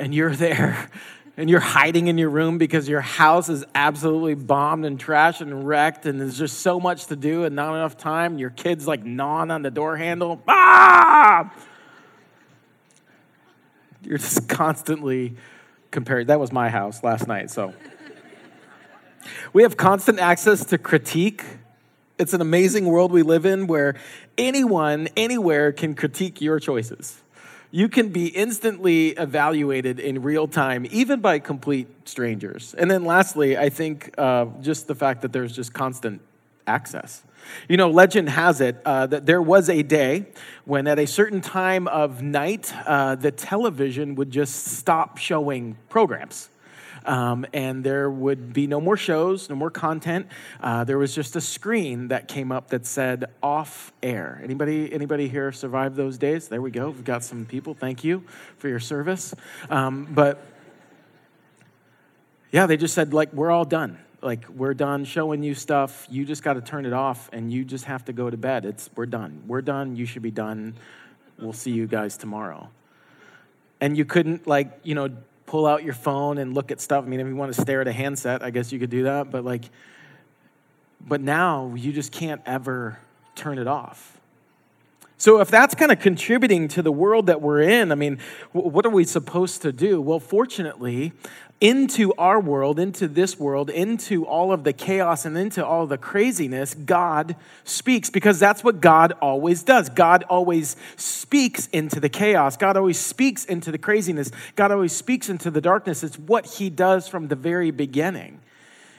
And 0.01 0.13
you're 0.13 0.35
there 0.35 0.91
and 1.37 1.49
you're 1.49 1.61
hiding 1.61 2.09
in 2.09 2.19
your 2.19 2.31
room 2.31 2.59
because 2.59 2.89
your 2.89 3.01
house 3.01 3.49
is 3.49 3.65
absolutely 3.77 4.35
bombed 4.35 4.85
and 4.85 4.99
trashed 4.99 5.41
and 5.41 5.65
wrecked, 5.65 6.07
and 6.07 6.21
there's 6.21 6.37
just 6.37 6.59
so 6.59 6.81
much 6.81 7.07
to 7.07 7.15
do 7.15 7.45
and 7.45 7.55
not 7.55 7.73
enough 7.73 7.97
time. 7.97 8.37
Your 8.37 8.51
kid's 8.51 8.89
like 8.89 9.05
gnawing 9.05 9.53
on 9.53 9.63
the 9.63 9.71
door 9.71 9.97
handle. 9.97 10.43
Ah! 10.49 11.55
You're 14.09 14.17
just 14.17 14.49
constantly 14.49 15.37
comparing. 15.91 16.29
That 16.29 16.41
was 16.41 16.51
my 16.51 16.71
house 16.71 17.05
last 17.05 17.29
night, 17.29 17.51
so. 17.51 17.75
We 19.53 19.65
have 19.65 19.77
constant 19.77 20.19
access 20.19 20.65
to 20.67 20.79
critique. 20.79 21.45
It's 22.19 22.33
an 22.33 22.41
amazing 22.41 22.87
world 22.87 23.13
we 23.13 23.23
live 23.23 23.45
in 23.45 23.67
where 23.67 23.97
anyone, 24.39 25.09
anywhere 25.15 25.73
can 25.73 25.95
critique 25.95 26.41
your 26.41 26.59
choices. 26.59 27.21
You 27.71 27.91
can 27.91 28.09
be 28.09 28.29
instantly 28.29 29.09
evaluated 29.09 30.01
in 30.01 30.23
real 30.23 30.49
time, 30.49 30.87
even 30.91 31.21
by 31.21 31.39
complete 31.39 31.89
strangers. 32.09 32.75
And 32.79 32.91
then, 32.91 33.05
lastly, 33.05 33.59
I 33.59 33.69
think 33.69 34.15
uh, 34.17 34.47
just 34.63 34.87
the 34.87 34.95
fact 34.95 35.21
that 35.21 35.35
there's 35.35 35.55
just 35.55 35.75
constant 35.75 36.23
access. 36.69 37.25
You 37.69 37.77
know, 37.77 37.91
legend 37.91 38.29
has 38.29 38.61
it 38.61 38.77
uh, 38.85 39.07
that 39.07 39.27
there 39.27 39.43
was 39.43 39.69
a 39.69 39.83
day 39.83 40.27
when, 40.65 40.87
at 40.87 40.99
a 40.99 41.07
certain 41.07 41.41
time 41.41 41.89
of 41.89 42.23
night, 42.23 42.73
uh, 42.87 43.15
the 43.15 43.31
television 43.31 44.15
would 44.17 44.31
just 44.31 44.65
stop 44.65 45.19
showing 45.19 45.77
programs. 45.89 46.51
Um, 47.07 47.47
and 47.55 47.83
there 47.83 48.11
would 48.11 48.53
be 48.53 48.67
no 48.67 48.83
more 48.83 48.97
shows, 48.97 49.49
no 49.49 49.57
more 49.57 49.71
content. 49.71 50.27
Uh, 50.61 50.85
there 50.85 50.99
was 50.99 51.15
just 51.15 51.37
a 51.37 51.41
screen 51.41 52.09
that 52.09 52.29
came 52.29 52.53
up 52.53 52.69
that 52.69 52.85
said 52.85 53.27
"off 53.43 53.93
air." 54.03 54.39
Anybody, 54.45 54.93
anybody 54.93 55.27
here 55.27 55.51
survived 55.51 55.97
those 55.97 56.19
days? 56.19 56.49
There 56.49 56.61
we 56.61 56.71
go. 56.71 56.91
We've 56.91 57.05
got 57.05 57.25
some 57.25 57.47
people. 57.47 57.73
Thank 57.73 58.05
you 58.05 58.25
for 58.59 58.69
your 58.69 58.81
service. 58.81 59.35
Um, 59.71 60.07
but 60.11 60.45
yeah, 62.53 62.67
they 62.67 62.77
just 62.77 62.95
said 62.95 63.15
like 63.15 63.33
we're 63.33 63.51
all 63.51 63.65
done 63.65 63.99
like 64.21 64.49
we're 64.49 64.75
done 64.75 65.05
showing 65.05 65.43
you 65.43 65.55
stuff. 65.55 66.07
You 66.11 66.25
just 66.25 66.43
got 66.43 66.55
to 66.55 66.61
turn 66.61 66.87
it 66.87 66.93
off 66.93 67.29
and 67.33 67.53
you 67.53 67.65
just 67.65 67.85
have 67.85 68.05
to 68.07 68.13
go 68.13 68.29
to 68.29 68.37
bed. 68.37 68.65
It's 68.65 68.91
we're 68.97 69.07
done. 69.07 69.43
We're 69.47 69.63
done. 69.63 69.97
You 69.97 70.07
should 70.07 70.23
be 70.23 70.31
done. 70.31 70.75
We'll 71.39 71.53
see 71.53 71.71
you 71.71 71.87
guys 71.87 72.17
tomorrow. 72.17 72.69
And 73.81 73.97
you 73.97 74.05
couldn't 74.05 74.47
like 74.47 74.81
you 74.83 74.95
know 74.95 75.11
pull 75.47 75.67
out 75.67 75.83
your 75.83 75.95
phone 75.95 76.39
and 76.39 76.55
look 76.55 76.71
at 76.71 76.81
stuff. 76.81 77.05
I 77.05 77.09
mean 77.09 77.21
if 77.21 77.27
you 77.27 77.37
want 77.37 77.55
to 77.55 77.61
stare 77.61 77.81
at 77.81 77.89
a 77.89 77.93
handset 77.93 78.43
i 78.43 78.51
guess 78.51 78.71
you 78.71 78.79
could 78.79 78.91
do 78.91 79.05
that 79.05 79.31
but 79.31 79.45
like 79.45 79.65
but 81.01 81.21
now 81.21 81.73
you 81.75 81.93
just 81.93 82.13
can't 82.13 82.43
ever 82.45 82.99
turn 83.35 83.59
it 83.59 83.67
off 83.67 84.18
so, 85.21 85.41
if 85.41 85.51
that's 85.51 85.75
kind 85.75 85.91
of 85.91 85.99
contributing 85.99 86.69
to 86.69 86.83
the 86.83 86.93
world 86.93 87.27
that 87.27 87.43
we're 87.43 87.63
in, 87.63 87.91
I 87.91 87.97
mean, 87.97 88.19
what 88.53 88.87
are 88.87 88.91
we 88.91 89.03
supposed 89.03 89.63
to 89.63 89.73
do? 89.73 90.01
Well, 90.01 90.21
fortunately, 90.21 91.13
into 91.61 92.15
our 92.17 92.39
world, 92.39 92.79
into 92.79 93.09
this 93.09 93.37
world, 93.37 93.69
into 93.69 94.25
all 94.25 94.53
of 94.53 94.63
the 94.63 94.73
chaos 94.73 95.25
and 95.25 95.37
into 95.37 95.67
all 95.67 95.89
the 95.89 95.99
craziness, 95.99 96.73
God 96.73 97.35
speaks 97.65 98.11
because 98.11 98.39
that's 98.39 98.63
what 98.63 98.81
God 98.81 99.13
always 99.21 99.65
does. 99.65 99.89
God 99.89 100.23
always 100.29 100.77
speaks 100.95 101.67
into 101.73 101.99
the 101.99 102.09
chaos. 102.09 102.57
God 102.57 102.77
always 102.77 102.97
speaks 102.97 103.45
into 103.45 103.73
the 103.73 103.79
craziness. 103.79 104.31
God 104.55 104.71
always 104.71 104.93
speaks 104.93 105.29
into 105.29 105.51
the 105.51 105.61
darkness. 105.61 106.05
It's 106.05 106.17
what 106.17 106.47
He 106.47 106.71
does 106.71 107.09
from 107.09 107.27
the 107.27 107.35
very 107.35 107.73
beginning 107.73 108.41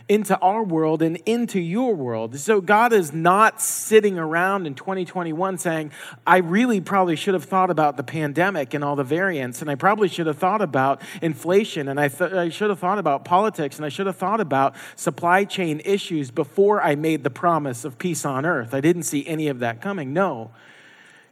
into 0.10 0.38
our 0.40 0.64
world 0.64 1.04
and 1.04 1.18
into 1.28 1.60
your 1.60 1.94
world. 1.94 2.38
So 2.40 2.62
God 2.62 2.92
is 2.92 3.14
not 3.14 3.62
sitting 3.62 4.18
around 4.18 4.66
in 4.66 4.74
2021 4.74 5.60
saying, 5.60 5.92
I 6.26 6.38
really 6.38 6.82
probably 6.82 7.16
should 7.16 7.36
have 7.36 7.44
thought 7.44 7.70
about 7.70 7.96
the 7.96 8.04
pandemic 8.04 8.74
and 8.74 8.84
all 8.84 8.96
the 8.96 9.04
variants, 9.04 9.62
and 9.62 9.70
I 9.70 9.76
probably 9.76 10.08
should 10.08 10.26
have 10.26 10.40
thought 10.40 10.64
about 10.64 11.04
inflation, 11.22 11.88
and 11.88 12.00
I, 12.00 12.08
th- 12.08 12.34
I 12.34 12.50
should 12.50 12.72
have 12.72 12.80
thought 12.80 12.98
about 12.98 13.24
politics, 13.24 13.78
and 13.78 13.86
I 13.86 13.90
should 13.90 14.08
have 14.08 14.18
thought 14.18 14.42
about 14.42 14.76
supply 14.96 15.46
chain 15.46 15.80
issues 15.86 16.32
before 16.32 16.82
I 16.82 16.96
made 16.96 17.24
the 17.24 17.30
promise 17.30 17.86
of 17.86 18.00
peace 18.00 18.26
on 18.26 18.48
earth. 18.48 18.74
I 18.74 18.82
didn't 18.82 19.04
see 19.04 19.28
any 19.28 19.48
of 19.48 19.60
that 19.60 19.80
coming. 19.80 20.12
No. 20.12 20.50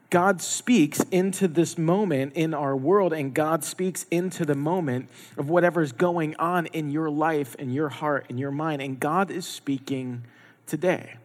God 0.09 0.41
speaks 0.41 1.01
into 1.11 1.47
this 1.47 1.77
moment 1.77 2.33
in 2.33 2.53
our 2.53 2.75
world, 2.75 3.11
and 3.11 3.33
God 3.33 3.63
speaks 3.63 4.05
into 4.09 4.45
the 4.45 4.55
moment 4.55 5.09
of 5.37 5.49
whatever's 5.49 5.91
going 5.91 6.35
on 6.37 6.67
in 6.67 6.89
your 6.89 7.09
life, 7.09 7.55
in 7.55 7.71
your 7.71 7.89
heart, 7.89 8.25
in 8.29 8.37
your 8.37 8.51
mind. 8.51 8.81
And 8.81 8.99
God 8.99 9.29
is 9.29 9.45
speaking 9.45 10.23
today. 10.65 11.15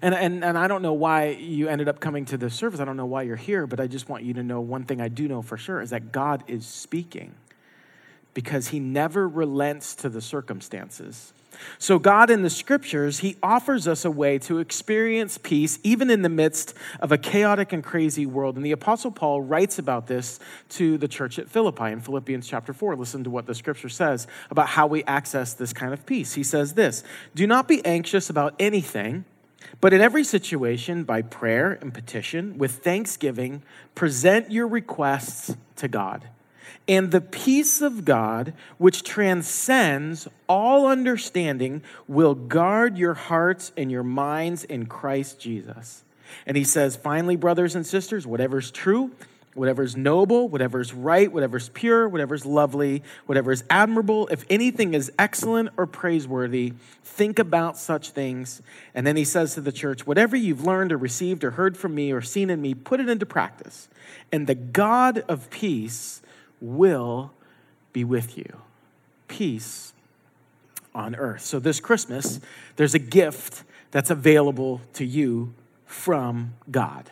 And, 0.00 0.14
and, 0.14 0.44
and 0.44 0.56
I 0.56 0.66
don't 0.66 0.82
know 0.82 0.94
why 0.94 1.28
you 1.28 1.68
ended 1.68 1.88
up 1.88 2.00
coming 2.00 2.24
to 2.26 2.36
this 2.36 2.54
service. 2.54 2.80
I 2.80 2.84
don't 2.84 2.96
know 2.96 3.06
why 3.06 3.22
you're 3.22 3.36
here, 3.36 3.66
but 3.66 3.80
I 3.80 3.86
just 3.86 4.08
want 4.08 4.24
you 4.24 4.34
to 4.34 4.42
know 4.42 4.60
one 4.60 4.84
thing 4.84 5.00
I 5.00 5.08
do 5.08 5.28
know 5.28 5.42
for 5.42 5.56
sure 5.56 5.80
is 5.80 5.90
that 5.90 6.10
God 6.10 6.44
is 6.46 6.66
speaking 6.66 7.34
because 8.34 8.68
he 8.68 8.80
never 8.80 9.28
relents 9.28 9.94
to 9.96 10.08
the 10.08 10.20
circumstances. 10.20 11.32
So, 11.78 11.98
God 11.98 12.30
in 12.30 12.42
the 12.42 12.50
scriptures, 12.50 13.20
He 13.20 13.36
offers 13.42 13.88
us 13.88 14.04
a 14.04 14.10
way 14.10 14.38
to 14.40 14.58
experience 14.58 15.38
peace 15.38 15.78
even 15.82 16.10
in 16.10 16.22
the 16.22 16.28
midst 16.28 16.74
of 17.00 17.12
a 17.12 17.18
chaotic 17.18 17.72
and 17.72 17.82
crazy 17.82 18.26
world. 18.26 18.56
And 18.56 18.64
the 18.64 18.72
Apostle 18.72 19.10
Paul 19.10 19.42
writes 19.42 19.78
about 19.78 20.06
this 20.06 20.38
to 20.70 20.98
the 20.98 21.08
church 21.08 21.38
at 21.38 21.48
Philippi 21.48 21.86
in 21.86 22.00
Philippians 22.00 22.46
chapter 22.46 22.72
4. 22.72 22.96
Listen 22.96 23.24
to 23.24 23.30
what 23.30 23.46
the 23.46 23.54
scripture 23.54 23.88
says 23.88 24.26
about 24.50 24.68
how 24.68 24.86
we 24.86 25.04
access 25.04 25.54
this 25.54 25.72
kind 25.72 25.92
of 25.92 26.04
peace. 26.06 26.34
He 26.34 26.42
says 26.42 26.74
this 26.74 27.02
Do 27.34 27.46
not 27.46 27.68
be 27.68 27.84
anxious 27.84 28.30
about 28.30 28.54
anything. 28.58 29.24
But 29.80 29.92
in 29.92 30.00
every 30.00 30.24
situation, 30.24 31.04
by 31.04 31.22
prayer 31.22 31.78
and 31.80 31.92
petition, 31.92 32.58
with 32.58 32.82
thanksgiving, 32.82 33.62
present 33.94 34.50
your 34.50 34.66
requests 34.66 35.56
to 35.76 35.88
God. 35.88 36.28
And 36.86 37.10
the 37.10 37.20
peace 37.20 37.80
of 37.82 38.04
God, 38.04 38.54
which 38.78 39.02
transcends 39.02 40.28
all 40.48 40.86
understanding, 40.86 41.82
will 42.06 42.34
guard 42.34 42.96
your 42.96 43.14
hearts 43.14 43.72
and 43.76 43.90
your 43.90 44.02
minds 44.02 44.64
in 44.64 44.86
Christ 44.86 45.38
Jesus. 45.38 46.04
And 46.46 46.56
he 46.56 46.64
says, 46.64 46.96
finally, 46.96 47.36
brothers 47.36 47.74
and 47.74 47.86
sisters, 47.86 48.26
whatever's 48.26 48.70
true, 48.70 49.10
whatever's 49.54 49.96
noble, 49.96 50.48
whatever's 50.48 50.94
right, 50.94 51.30
whatever's 51.30 51.68
pure, 51.70 52.08
whatever's 52.08 52.46
lovely, 52.46 53.02
whatever 53.26 53.50
is 53.50 53.64
admirable, 53.68 54.28
if 54.28 54.44
anything 54.48 54.94
is 54.94 55.10
excellent 55.18 55.70
or 55.76 55.86
praiseworthy, 55.86 56.72
think 57.02 57.38
about 57.38 57.76
such 57.76 58.10
things. 58.10 58.62
And 58.94 59.06
then 59.06 59.16
he 59.16 59.24
says 59.24 59.54
to 59.54 59.60
the 59.60 59.72
church, 59.72 60.06
whatever 60.06 60.36
you've 60.36 60.64
learned 60.64 60.92
or 60.92 60.96
received 60.96 61.44
or 61.44 61.52
heard 61.52 61.76
from 61.76 61.94
me 61.94 62.12
or 62.12 62.22
seen 62.22 62.50
in 62.50 62.62
me, 62.62 62.74
put 62.74 63.00
it 63.00 63.08
into 63.08 63.26
practice. 63.26 63.88
And 64.30 64.46
the 64.46 64.54
God 64.54 65.24
of 65.28 65.50
peace 65.50 66.22
will 66.60 67.32
be 67.92 68.04
with 68.04 68.36
you. 68.36 68.60
Peace 69.26 69.92
on 70.94 71.14
earth. 71.14 71.42
So, 71.42 71.58
this 71.58 71.80
Christmas, 71.80 72.40
there's 72.76 72.94
a 72.94 72.98
gift 72.98 73.64
that's 73.90 74.10
available 74.10 74.80
to 74.94 75.04
you 75.04 75.54
from 75.86 76.54
God. 76.70 77.10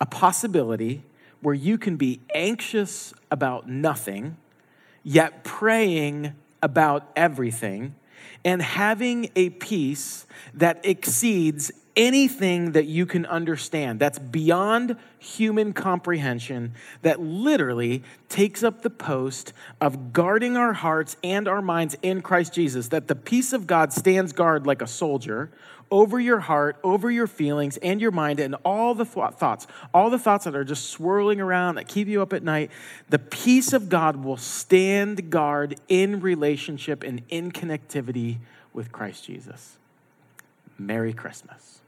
A 0.00 0.06
possibility 0.06 1.02
where 1.40 1.54
you 1.54 1.78
can 1.78 1.96
be 1.96 2.20
anxious 2.34 3.14
about 3.30 3.68
nothing, 3.68 4.36
yet 5.02 5.44
praying 5.44 6.34
about 6.62 7.10
everything, 7.16 7.94
and 8.44 8.62
having 8.62 9.30
a 9.36 9.50
peace 9.50 10.26
that 10.54 10.80
exceeds 10.84 11.70
anything 11.96 12.72
that 12.72 12.86
you 12.86 13.04
can 13.06 13.26
understand 13.26 14.00
that's 14.00 14.18
beyond 14.18 14.96
human 15.18 15.72
comprehension 15.72 16.72
that 17.02 17.20
literally 17.20 18.02
takes 18.28 18.62
up 18.62 18.82
the 18.82 18.90
post 18.90 19.52
of 19.80 20.12
guarding 20.12 20.56
our 20.56 20.72
hearts 20.72 21.16
and 21.22 21.48
our 21.48 21.60
minds 21.60 21.96
in 22.02 22.22
Christ 22.22 22.54
Jesus 22.54 22.88
that 22.88 23.08
the 23.08 23.16
peace 23.16 23.52
of 23.52 23.66
God 23.66 23.92
stands 23.92 24.32
guard 24.32 24.66
like 24.66 24.82
a 24.82 24.86
soldier 24.86 25.50
over 25.90 26.20
your 26.20 26.38
heart, 26.38 26.76
over 26.84 27.10
your 27.10 27.26
feelings 27.26 27.76
and 27.78 28.00
your 28.00 28.12
mind 28.12 28.38
and 28.38 28.54
all 28.64 28.94
the 28.94 29.04
thoughts, 29.04 29.66
all 29.92 30.08
the 30.08 30.18
thoughts 30.18 30.44
that 30.44 30.54
are 30.54 30.64
just 30.64 30.90
swirling 30.90 31.40
around 31.40 31.74
that 31.74 31.88
keep 31.88 32.06
you 32.06 32.22
up 32.22 32.32
at 32.32 32.42
night, 32.42 32.70
the 33.08 33.18
peace 33.18 33.72
of 33.72 33.88
God 33.88 34.16
will 34.24 34.36
stand 34.36 35.30
guard 35.30 35.80
in 35.88 36.20
relationship 36.20 37.02
and 37.02 37.22
in 37.28 37.50
connectivity 37.50 38.38
with 38.72 38.92
Christ 38.92 39.24
Jesus. 39.24 39.78
Merry 40.78 41.12
Christmas. 41.12 41.79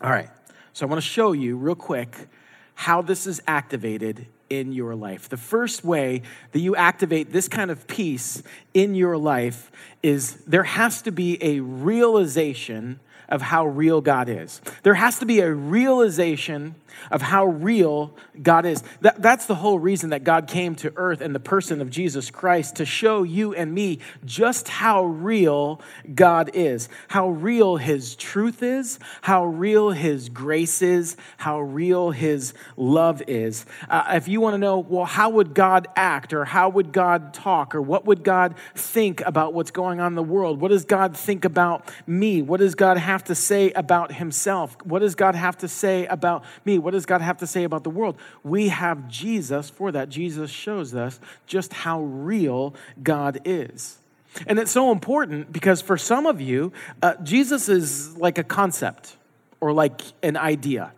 All 0.00 0.10
right, 0.10 0.30
so 0.72 0.86
I 0.86 0.88
want 0.88 1.02
to 1.02 1.08
show 1.08 1.32
you 1.32 1.56
real 1.56 1.74
quick 1.74 2.28
how 2.74 3.02
this 3.02 3.26
is 3.26 3.42
activated 3.48 4.28
in 4.48 4.72
your 4.72 4.94
life. 4.94 5.28
The 5.28 5.36
first 5.36 5.84
way 5.84 6.22
that 6.52 6.60
you 6.60 6.76
activate 6.76 7.32
this 7.32 7.48
kind 7.48 7.68
of 7.68 7.84
peace 7.88 8.44
in 8.74 8.94
your 8.94 9.16
life 9.16 9.72
is 10.00 10.36
there 10.46 10.62
has 10.62 11.02
to 11.02 11.10
be 11.10 11.42
a 11.42 11.58
realization 11.58 13.00
of 13.28 13.42
how 13.42 13.66
real 13.66 14.00
God 14.00 14.28
is. 14.28 14.60
There 14.82 14.94
has 14.94 15.18
to 15.18 15.26
be 15.26 15.40
a 15.40 15.52
realization 15.52 16.74
of 17.10 17.22
how 17.22 17.46
real 17.46 18.14
God 18.42 18.66
is. 18.66 18.82
That, 19.00 19.20
that's 19.20 19.46
the 19.46 19.54
whole 19.54 19.78
reason 19.78 20.10
that 20.10 20.24
God 20.24 20.46
came 20.46 20.74
to 20.76 20.92
earth 20.96 21.20
in 21.20 21.32
the 21.32 21.40
person 21.40 21.80
of 21.80 21.90
Jesus 21.90 22.30
Christ 22.30 22.76
to 22.76 22.84
show 22.84 23.22
you 23.22 23.54
and 23.54 23.72
me 23.72 23.98
just 24.24 24.68
how 24.68 25.04
real 25.04 25.80
God 26.14 26.50
is, 26.54 26.88
how 27.08 27.28
real 27.28 27.76
His 27.76 28.16
truth 28.16 28.62
is, 28.62 28.98
how 29.22 29.44
real 29.44 29.90
His 29.90 30.28
grace 30.28 30.82
is, 30.82 31.16
how 31.36 31.60
real 31.60 32.10
His 32.10 32.54
love 32.76 33.22
is. 33.26 33.66
Uh, 33.88 34.04
if 34.10 34.28
you 34.28 34.40
want 34.40 34.54
to 34.54 34.58
know, 34.58 34.78
well, 34.78 35.04
how 35.04 35.30
would 35.30 35.54
God 35.54 35.88
act 35.96 36.32
or 36.32 36.44
how 36.44 36.68
would 36.68 36.92
God 36.92 37.34
talk 37.34 37.74
or 37.74 37.82
what 37.82 38.04
would 38.06 38.24
God 38.24 38.54
think 38.74 39.20
about 39.22 39.54
what's 39.54 39.70
going 39.70 40.00
on 40.00 40.12
in 40.12 40.14
the 40.14 40.22
world? 40.22 40.60
What 40.60 40.68
does 40.68 40.84
God 40.84 41.16
think 41.16 41.44
about 41.44 41.88
me? 42.06 42.42
What 42.42 42.60
does 42.60 42.74
God 42.74 42.96
have 42.98 43.17
to 43.24 43.34
say 43.34 43.70
about 43.72 44.12
Himself? 44.12 44.76
What 44.84 45.00
does 45.00 45.14
God 45.14 45.34
have 45.34 45.56
to 45.58 45.68
say 45.68 46.06
about 46.06 46.44
me? 46.64 46.78
What 46.78 46.92
does 46.92 47.06
God 47.06 47.20
have 47.20 47.38
to 47.38 47.46
say 47.46 47.64
about 47.64 47.84
the 47.84 47.90
world? 47.90 48.16
We 48.42 48.68
have 48.68 49.08
Jesus 49.08 49.70
for 49.70 49.92
that. 49.92 50.08
Jesus 50.08 50.50
shows 50.50 50.94
us 50.94 51.20
just 51.46 51.72
how 51.72 52.02
real 52.02 52.74
God 53.02 53.40
is. 53.44 53.98
And 54.46 54.58
it's 54.58 54.70
so 54.70 54.92
important 54.92 55.52
because 55.52 55.80
for 55.80 55.96
some 55.96 56.26
of 56.26 56.40
you, 56.40 56.72
uh, 57.02 57.14
Jesus 57.22 57.68
is 57.68 58.16
like 58.16 58.38
a 58.38 58.44
concept 58.44 59.16
or 59.60 59.72
like 59.72 60.00
an 60.22 60.36
idea. 60.36 60.92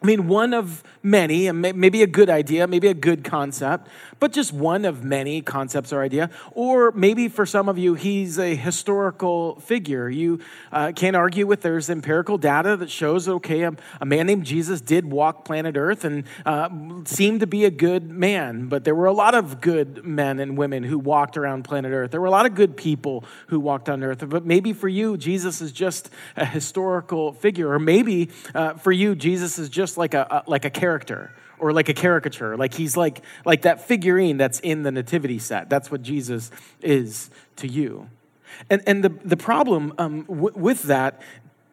I 0.00 0.06
mean, 0.06 0.28
one 0.28 0.54
of 0.54 0.84
many, 1.02 1.50
maybe 1.50 2.04
a 2.04 2.06
good 2.06 2.30
idea, 2.30 2.68
maybe 2.68 2.86
a 2.86 2.94
good 2.94 3.24
concept, 3.24 3.88
but 4.20 4.32
just 4.32 4.52
one 4.52 4.84
of 4.84 5.02
many 5.02 5.42
concepts 5.42 5.92
or 5.92 6.02
idea. 6.02 6.30
Or 6.52 6.92
maybe 6.92 7.26
for 7.26 7.44
some 7.44 7.68
of 7.68 7.78
you, 7.78 7.94
he's 7.94 8.38
a 8.38 8.54
historical 8.54 9.58
figure. 9.58 10.08
You 10.08 10.38
uh, 10.70 10.92
can't 10.94 11.16
argue 11.16 11.48
with 11.48 11.62
there's 11.62 11.90
empirical 11.90 12.38
data 12.38 12.76
that 12.76 12.90
shows, 12.90 13.28
okay, 13.28 13.62
a, 13.62 13.72
a 14.00 14.06
man 14.06 14.28
named 14.28 14.44
Jesus 14.44 14.80
did 14.80 15.04
walk 15.10 15.44
planet 15.44 15.76
Earth 15.76 16.04
and 16.04 16.22
uh, 16.46 16.68
seemed 17.04 17.40
to 17.40 17.48
be 17.48 17.64
a 17.64 17.70
good 17.70 18.08
man, 18.08 18.68
but 18.68 18.84
there 18.84 18.94
were 18.94 19.06
a 19.06 19.12
lot 19.12 19.34
of 19.34 19.60
good 19.60 20.04
men 20.04 20.38
and 20.38 20.56
women 20.56 20.84
who 20.84 20.98
walked 20.98 21.36
around 21.36 21.64
planet 21.64 21.90
Earth. 21.90 22.12
There 22.12 22.20
were 22.20 22.28
a 22.28 22.30
lot 22.30 22.46
of 22.46 22.54
good 22.54 22.76
people 22.76 23.24
who 23.48 23.58
walked 23.58 23.88
on 23.88 24.04
Earth, 24.04 24.22
but 24.28 24.46
maybe 24.46 24.72
for 24.72 24.88
you, 24.88 25.16
Jesus 25.16 25.60
is 25.60 25.72
just 25.72 26.08
a 26.36 26.44
historical 26.44 27.32
figure. 27.32 27.72
Or 27.72 27.80
maybe 27.80 28.30
uh, 28.54 28.74
for 28.74 28.92
you, 28.92 29.16
Jesus 29.16 29.58
is 29.58 29.68
just 29.68 29.87
just 29.88 29.98
like 29.98 30.14
a, 30.14 30.44
a, 30.46 30.50
like 30.50 30.66
a 30.66 30.70
character 30.70 31.32
or 31.58 31.72
like 31.72 31.88
a 31.88 31.94
caricature. 31.94 32.56
Like 32.56 32.74
he's 32.74 32.96
like 32.96 33.22
like 33.46 33.62
that 33.62 33.80
figurine 33.80 34.36
that's 34.36 34.60
in 34.60 34.82
the 34.82 34.92
nativity 34.92 35.38
set. 35.38 35.70
That's 35.70 35.90
what 35.90 36.02
Jesus 36.02 36.50
is 36.82 37.30
to 37.56 37.66
you. 37.66 38.08
And 38.68 38.82
and 38.86 39.02
the 39.02 39.08
the 39.08 39.36
problem 39.36 39.94
um, 39.98 40.22
w- 40.24 40.52
with 40.54 40.82
that. 40.84 41.22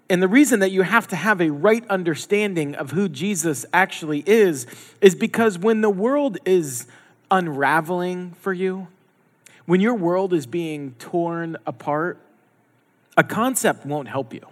And 0.08 0.22
the 0.22 0.28
reason 0.28 0.60
that 0.60 0.70
you 0.70 0.84
have 0.84 1.08
to 1.08 1.16
have 1.16 1.42
a 1.42 1.50
right 1.50 1.84
understanding 1.90 2.76
of 2.76 2.92
who 2.92 3.10
Jesus 3.10 3.66
actually 3.74 4.24
is 4.28 4.68
is 5.02 5.16
because 5.16 5.58
when 5.58 5.82
the 5.82 5.90
world 5.90 6.38
is 6.46 6.86
unraveling 7.32 8.36
for 8.40 8.54
you, 8.54 8.88
when 9.66 9.82
your 9.82 9.96
world 9.96 10.32
is 10.32 10.46
being 10.46 10.94
torn 11.00 11.58
apart, 11.66 12.20
a 13.18 13.24
concept 13.24 13.84
won't 13.84 14.08
help 14.08 14.32
you. 14.32 14.46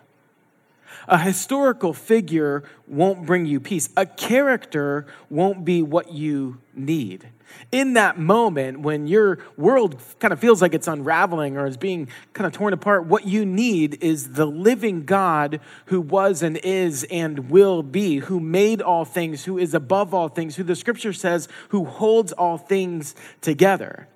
A 1.07 1.17
historical 1.17 1.93
figure 1.93 2.63
won't 2.87 3.25
bring 3.25 3.45
you 3.45 3.59
peace. 3.59 3.89
A 3.97 4.05
character 4.05 5.05
won't 5.29 5.65
be 5.65 5.81
what 5.81 6.11
you 6.11 6.59
need. 6.73 7.27
In 7.71 7.93
that 7.93 8.17
moment, 8.17 8.79
when 8.79 9.05
your 9.05 9.39
world 9.57 10.01
kind 10.19 10.33
of 10.33 10.39
feels 10.39 10.61
like 10.61 10.73
it's 10.73 10.87
unraveling 10.87 11.55
or 11.55 11.67
is 11.67 11.77
being 11.77 12.07
kind 12.33 12.47
of 12.47 12.53
torn 12.53 12.73
apart, 12.73 13.05
what 13.05 13.27
you 13.27 13.45
need 13.45 14.01
is 14.01 14.33
the 14.33 14.45
living 14.45 15.05
God 15.05 15.59
who 15.85 16.01
was 16.01 16.41
and 16.41 16.57
is 16.57 17.03
and 17.11 17.51
will 17.51 17.83
be, 17.83 18.17
who 18.17 18.39
made 18.39 18.81
all 18.81 19.05
things, 19.05 19.45
who 19.45 19.57
is 19.57 19.73
above 19.73 20.13
all 20.13 20.29
things, 20.29 20.55
who 20.55 20.63
the 20.63 20.75
scripture 20.75 21.13
says, 21.13 21.47
who 21.69 21.85
holds 21.85 22.31
all 22.31 22.57
things 22.57 23.13
together 23.41 24.07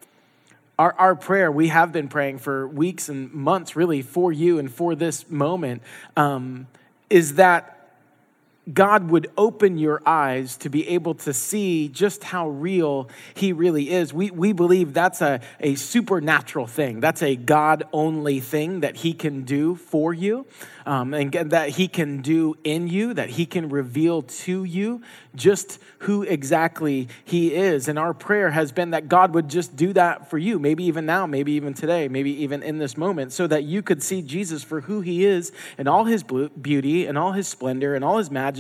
our, 0.79 0.93
our 0.93 1.15
prayer, 1.15 1.51
we 1.51 1.69
have 1.69 1.91
been 1.91 2.07
praying 2.07 2.39
for 2.39 2.67
weeks 2.67 3.10
and 3.10 3.34
months, 3.34 3.75
really, 3.75 4.01
for 4.01 4.31
you 4.31 4.60
and 4.60 4.72
for 4.72 4.96
this 4.96 5.29
moment, 5.29 5.81
um, 6.15 6.67
is 7.10 7.36
that 7.36 7.76
God 8.74 9.09
would 9.12 9.31
open 9.38 9.77
your 9.77 10.01
eyes 10.05 10.57
to 10.57 10.69
be 10.69 10.88
able 10.89 11.15
to 11.15 11.33
see 11.33 11.88
just 11.88 12.24
how 12.24 12.50
real 12.50 13.09
He 13.33 13.53
really 13.53 13.89
is. 13.89 14.13
We, 14.13 14.29
we 14.31 14.51
believe 14.51 14.93
that's 14.93 15.21
a, 15.21 15.39
a 15.59 15.75
supernatural 15.75 16.67
thing. 16.67 17.00
That's 17.00 17.24
a 17.24 17.36
God 17.36 17.86
only 17.93 18.39
thing 18.41 18.81
that 18.81 18.97
He 18.97 19.13
can 19.13 19.43
do 19.43 19.75
for 19.75 20.13
you 20.13 20.45
um, 20.86 21.13
and 21.13 21.31
that 21.31 21.69
He 21.69 21.88
can 21.88 22.21
do 22.21 22.57
in 22.63 22.88
you, 22.88 23.13
that 23.13 23.29
He 23.29 23.45
can 23.45 23.69
reveal 23.69 24.24
to 24.24 24.63
you 24.65 25.01
just 25.33 25.79
who 26.00 26.24
exactly 26.24 27.07
He 27.24 27.53
is. 27.53 27.88
And 27.88 27.97
our 27.97 28.13
prayer 28.13 28.51
has 28.51 28.74
been 28.74 28.91
that 28.91 29.07
God 29.07 29.33
would 29.33 29.47
just 29.47 29.77
do 29.77 29.93
that 29.93 30.29
for 30.29 30.38
you, 30.38 30.59
maybe 30.59 30.83
even 30.86 31.05
now, 31.05 31.25
maybe 31.25 31.53
even 31.53 31.74
today, 31.74 32.09
maybe 32.09 32.43
even 32.43 32.63
in 32.63 32.79
this 32.79 32.97
moment, 32.97 33.31
so 33.31 33.47
that 33.47 33.63
you 33.63 33.81
could 33.81 34.03
see 34.03 34.21
Jesus 34.21 34.62
for 34.62 34.81
who 34.81 35.00
He 35.00 35.25
is 35.25 35.53
and 35.77 35.88
all 35.88 36.03
His 36.03 36.24
beauty 36.24 37.05
and 37.05 37.17
all 37.17 37.31
His 37.31 37.47
splendor 37.47 37.95
and 37.95 38.03
all 38.03 38.17
His 38.17 38.29
majesty 38.29 38.56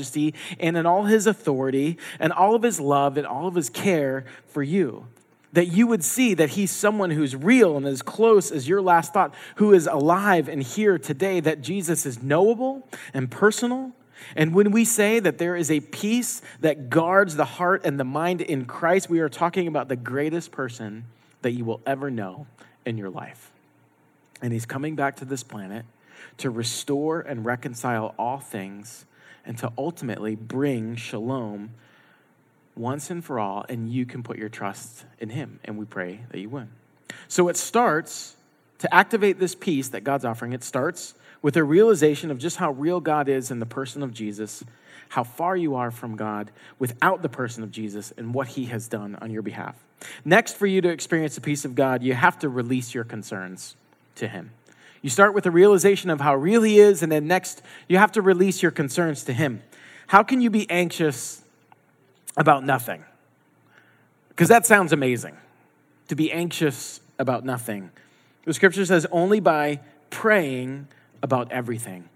and 0.59 0.77
in 0.77 0.85
all 0.85 1.05
His 1.05 1.27
authority 1.27 1.97
and 2.19 2.31
all 2.31 2.55
of 2.55 2.63
His 2.63 2.79
love 2.79 3.17
and 3.17 3.25
all 3.27 3.47
of 3.47 3.55
His 3.55 3.69
care 3.69 4.25
for 4.47 4.63
you 4.63 5.07
that 5.53 5.67
you 5.67 5.87
would 5.87 6.03
see 6.03 6.33
that 6.35 6.49
he's 6.49 6.69
someone 6.69 7.09
who's 7.09 7.35
real 7.35 7.77
and 7.77 7.85
as 7.87 8.01
close 8.01 8.51
as 8.51 8.67
your 8.67 8.81
last 8.81 9.13
thought, 9.13 9.33
who 9.55 9.73
is 9.73 9.87
alive 9.87 10.47
and 10.47 10.61
here 10.61 10.99
today, 10.99 11.39
that 11.39 11.61
Jesus 11.61 12.05
is 12.05 12.21
knowable 12.21 12.87
and 13.13 13.31
personal. 13.31 13.91
And 14.35 14.53
when 14.53 14.71
we 14.71 14.83
say 14.85 15.19
that 15.19 15.37
there 15.37 15.55
is 15.55 15.71
a 15.71 15.79
peace 15.79 16.41
that 16.59 16.89
guards 16.89 17.35
the 17.35 17.45
heart 17.45 17.81
and 17.85 17.99
the 17.99 18.03
mind 18.03 18.41
in 18.41 18.65
Christ, 18.65 19.09
we 19.09 19.19
are 19.19 19.29
talking 19.29 19.67
about 19.67 19.87
the 19.87 19.95
greatest 19.95 20.51
person 20.51 21.05
that 21.41 21.51
you 21.51 21.65
will 21.65 21.81
ever 21.85 22.11
know 22.11 22.45
in 22.85 22.97
your 22.97 23.09
life. 23.09 23.51
And 24.41 24.53
he's 24.53 24.65
coming 24.65 24.95
back 24.95 25.15
to 25.17 25.25
this 25.25 25.43
planet 25.43 25.85
to 26.37 26.49
restore 26.49 27.21
and 27.21 27.45
reconcile 27.45 28.13
all 28.19 28.39
things 28.39 29.05
and 29.47 29.57
to 29.57 29.71
ultimately 29.77 30.35
bring 30.35 30.95
shalom 30.95 31.71
once 32.75 33.09
and 33.09 33.25
for 33.25 33.39
all, 33.39 33.65
and 33.67 33.89
you 33.89 34.05
can 34.05 34.21
put 34.21 34.37
your 34.37 34.49
trust 34.49 35.05
in 35.19 35.29
Him. 35.29 35.59
And 35.63 35.77
we 35.77 35.85
pray 35.85 36.19
that 36.29 36.37
you 36.37 36.49
win. 36.49 36.69
So 37.27 37.47
it 37.47 37.57
starts 37.57 38.35
to 38.79 38.93
activate 38.93 39.39
this 39.39 39.55
peace 39.55 39.89
that 39.89 40.03
God's 40.03 40.25
offering. 40.25 40.53
It 40.53 40.63
starts 40.63 41.15
with 41.41 41.57
a 41.57 41.63
realization 41.63 42.29
of 42.29 42.37
just 42.37 42.57
how 42.57 42.71
real 42.71 42.99
God 42.99 43.29
is 43.29 43.49
in 43.49 43.59
the 43.59 43.65
person 43.65 44.03
of 44.03 44.13
Jesus, 44.13 44.63
how 45.09 45.23
far 45.23 45.55
you 45.55 45.75
are 45.75 45.89
from 45.89 46.15
God 46.15 46.51
without 46.77 47.21
the 47.21 47.29
person 47.29 47.63
of 47.63 47.71
Jesus, 47.71 48.13
and 48.17 48.33
what 48.33 48.49
He 48.49 48.65
has 48.65 48.87
done 48.87 49.17
on 49.21 49.31
your 49.31 49.41
behalf. 49.41 49.75
Next, 50.23 50.57
for 50.57 50.67
you 50.67 50.81
to 50.81 50.89
experience 50.89 51.35
the 51.35 51.41
peace 51.41 51.65
of 51.65 51.73
God, 51.73 52.03
you 52.03 52.13
have 52.13 52.37
to 52.39 52.49
release 52.49 52.93
your 52.93 53.03
concerns 53.03 53.75
to 54.15 54.27
Him. 54.27 54.51
You 55.07 55.11
start 55.11 55.33
with 55.33 55.45
a 55.45 55.51
realization 55.51 56.09
of 56.09 56.19
how 56.19 56.35
real 56.35 56.63
He 56.63 56.81
is, 56.81 57.01
and 57.01 57.09
then 57.09 57.27
next, 57.27 57.61
you 57.87 57.97
have 57.97 58.11
to 58.11 58.21
release 58.21 58.61
your 58.61 58.71
concerns 58.71 59.23
to 59.23 59.31
Him. 59.31 59.63
How 60.07 60.21
can 60.21 60.41
you 60.41 60.49
be 60.49 60.69
anxious 60.69 61.43
about 62.37 62.63
nothing. 62.63 63.03
Because 64.29 64.47
that 64.47 64.65
sounds 64.65 64.93
amazing 64.93 65.35
to 66.07 66.15
be 66.15 66.31
anxious 66.31 67.01
about 67.19 67.43
nothing. 67.43 67.89
The 68.45 68.53
scripture 68.53 68.85
says 68.85 69.05
only 69.11 69.39
by 69.39 69.79
praying 70.09 70.87
about 71.21 71.51
everything, 71.51 72.07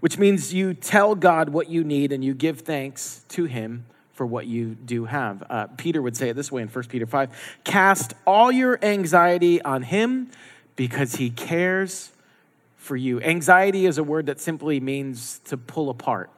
which 0.00 0.18
means 0.18 0.52
you 0.52 0.74
tell 0.74 1.14
God 1.14 1.48
what 1.48 1.68
you 1.68 1.82
need 1.82 2.12
and 2.12 2.22
you 2.22 2.34
give 2.34 2.60
thanks 2.60 3.24
to 3.30 3.46
Him 3.46 3.86
for 4.12 4.26
what 4.26 4.46
you 4.46 4.74
do 4.74 5.06
have. 5.06 5.42
Uh, 5.48 5.66
Peter 5.78 6.02
would 6.02 6.16
say 6.16 6.28
it 6.28 6.34
this 6.34 6.52
way 6.52 6.62
in 6.62 6.68
1 6.68 6.84
Peter 6.84 7.06
5 7.06 7.60
Cast 7.64 8.12
all 8.26 8.52
your 8.52 8.78
anxiety 8.84 9.62
on 9.62 9.82
Him 9.82 10.30
because 10.76 11.14
He 11.14 11.30
cares 11.30 12.12
for 12.80 12.96
you. 12.96 13.20
Anxiety 13.20 13.86
is 13.86 13.98
a 13.98 14.02
word 14.02 14.26
that 14.26 14.40
simply 14.40 14.80
means 14.80 15.38
to 15.44 15.56
pull 15.56 15.90
apart. 15.90 16.30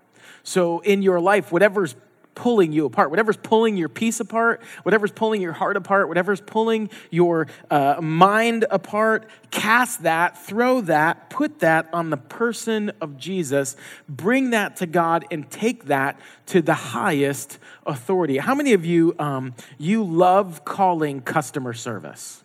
So 0.43 0.81
in 0.81 1.01
your 1.01 1.21
life, 1.21 1.53
whatever's 1.53 1.95
pulling 2.35 2.73
you 2.73 2.85
apart, 2.85 3.11
whatever's 3.11 3.37
pulling 3.37 3.77
your 3.77 3.89
peace 3.89 4.19
apart, 4.19 4.61
whatever's 4.83 5.13
pulling 5.13 5.41
your 5.41 5.53
heart 5.53 5.77
apart, 5.77 6.09
whatever's 6.09 6.41
pulling 6.41 6.91
your 7.11 7.47
uh, 7.71 8.01
mind 8.01 8.65
apart, 8.71 9.29
cast 9.51 10.03
that, 10.03 10.37
throw 10.45 10.81
that, 10.81 11.31
put 11.31 11.61
that 11.61 11.89
on 11.93 12.11
the 12.11 12.17
person 12.17 12.91
of 13.01 13.17
Jesus, 13.17 13.77
bring 14.09 14.51
that 14.51 14.77
to 14.77 14.87
God, 14.87 15.27
and 15.31 15.49
take 15.49 15.85
that 15.85 16.19
to 16.47 16.61
the 16.61 16.75
highest 16.75 17.59
authority. 17.87 18.39
How 18.39 18.55
many 18.55 18.73
of 18.73 18.85
you 18.85 19.15
um, 19.19 19.55
you 19.79 20.03
love 20.03 20.65
calling 20.65 21.21
customer 21.21 21.73
service? 21.73 22.42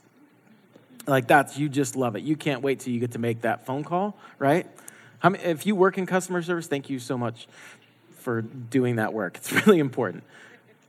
Like 1.08 1.28
that's 1.28 1.58
you 1.58 1.70
just 1.70 1.96
love 1.96 2.15
it. 2.15 2.24
You 2.24 2.36
can't 2.36 2.62
wait 2.62 2.82
till 2.82 2.93
you 2.93 3.00
get 3.00 3.12
to 3.12 3.20
make 3.20 3.41
that 3.41 3.65
phone 3.65 3.84
call, 3.84 4.17
right? 4.38 4.67
Many, 5.24 5.39
if 5.39 5.65
you 5.65 5.76
work 5.76 5.98
in 5.98 6.06
customer 6.06 6.41
service, 6.41 6.67
thank 6.67 6.89
you 6.89 7.00
so 7.00 7.17
much 7.17 7.48
for 8.12 8.41
doing 8.41 8.98
that 8.98 9.13
work. 9.13 9.38
It's 9.38 9.52
really 9.65 9.80
important. 9.80 10.24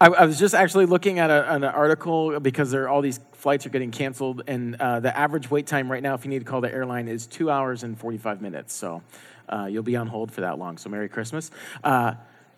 I, 0.00 0.06
I 0.08 0.24
was 0.26 0.38
just 0.38 0.54
actually 0.54 0.86
looking 0.86 1.18
at 1.18 1.30
a, 1.30 1.52
an 1.52 1.64
article 1.64 2.38
because 2.40 2.70
there 2.70 2.84
are 2.84 2.88
all 2.88 3.00
these 3.00 3.20
flights 3.32 3.66
are 3.66 3.70
getting 3.70 3.90
canceled, 3.90 4.42
and 4.46 4.74
uh, 4.76 5.00
the 5.00 5.16
average 5.16 5.50
wait 5.50 5.66
time 5.66 5.90
right 5.90 6.02
now, 6.02 6.14
if 6.14 6.24
you 6.24 6.30
need 6.30 6.40
to 6.40 6.44
call 6.44 6.60
the 6.60 6.72
airline, 6.72 7.08
is 7.08 7.26
two 7.26 7.50
hours 7.50 7.84
and 7.84 7.98
45 7.98 8.42
minutes. 8.42 8.74
So 8.74 9.02
uh, 9.48 9.66
you'll 9.70 9.82
be 9.82 9.96
on 9.96 10.08
hold 10.08 10.30
for 10.32 10.42
that 10.42 10.58
long. 10.58 10.78
So 10.78 10.90
Merry 10.90 11.08
Christmas. 11.08 11.50
Uh, 11.82 12.14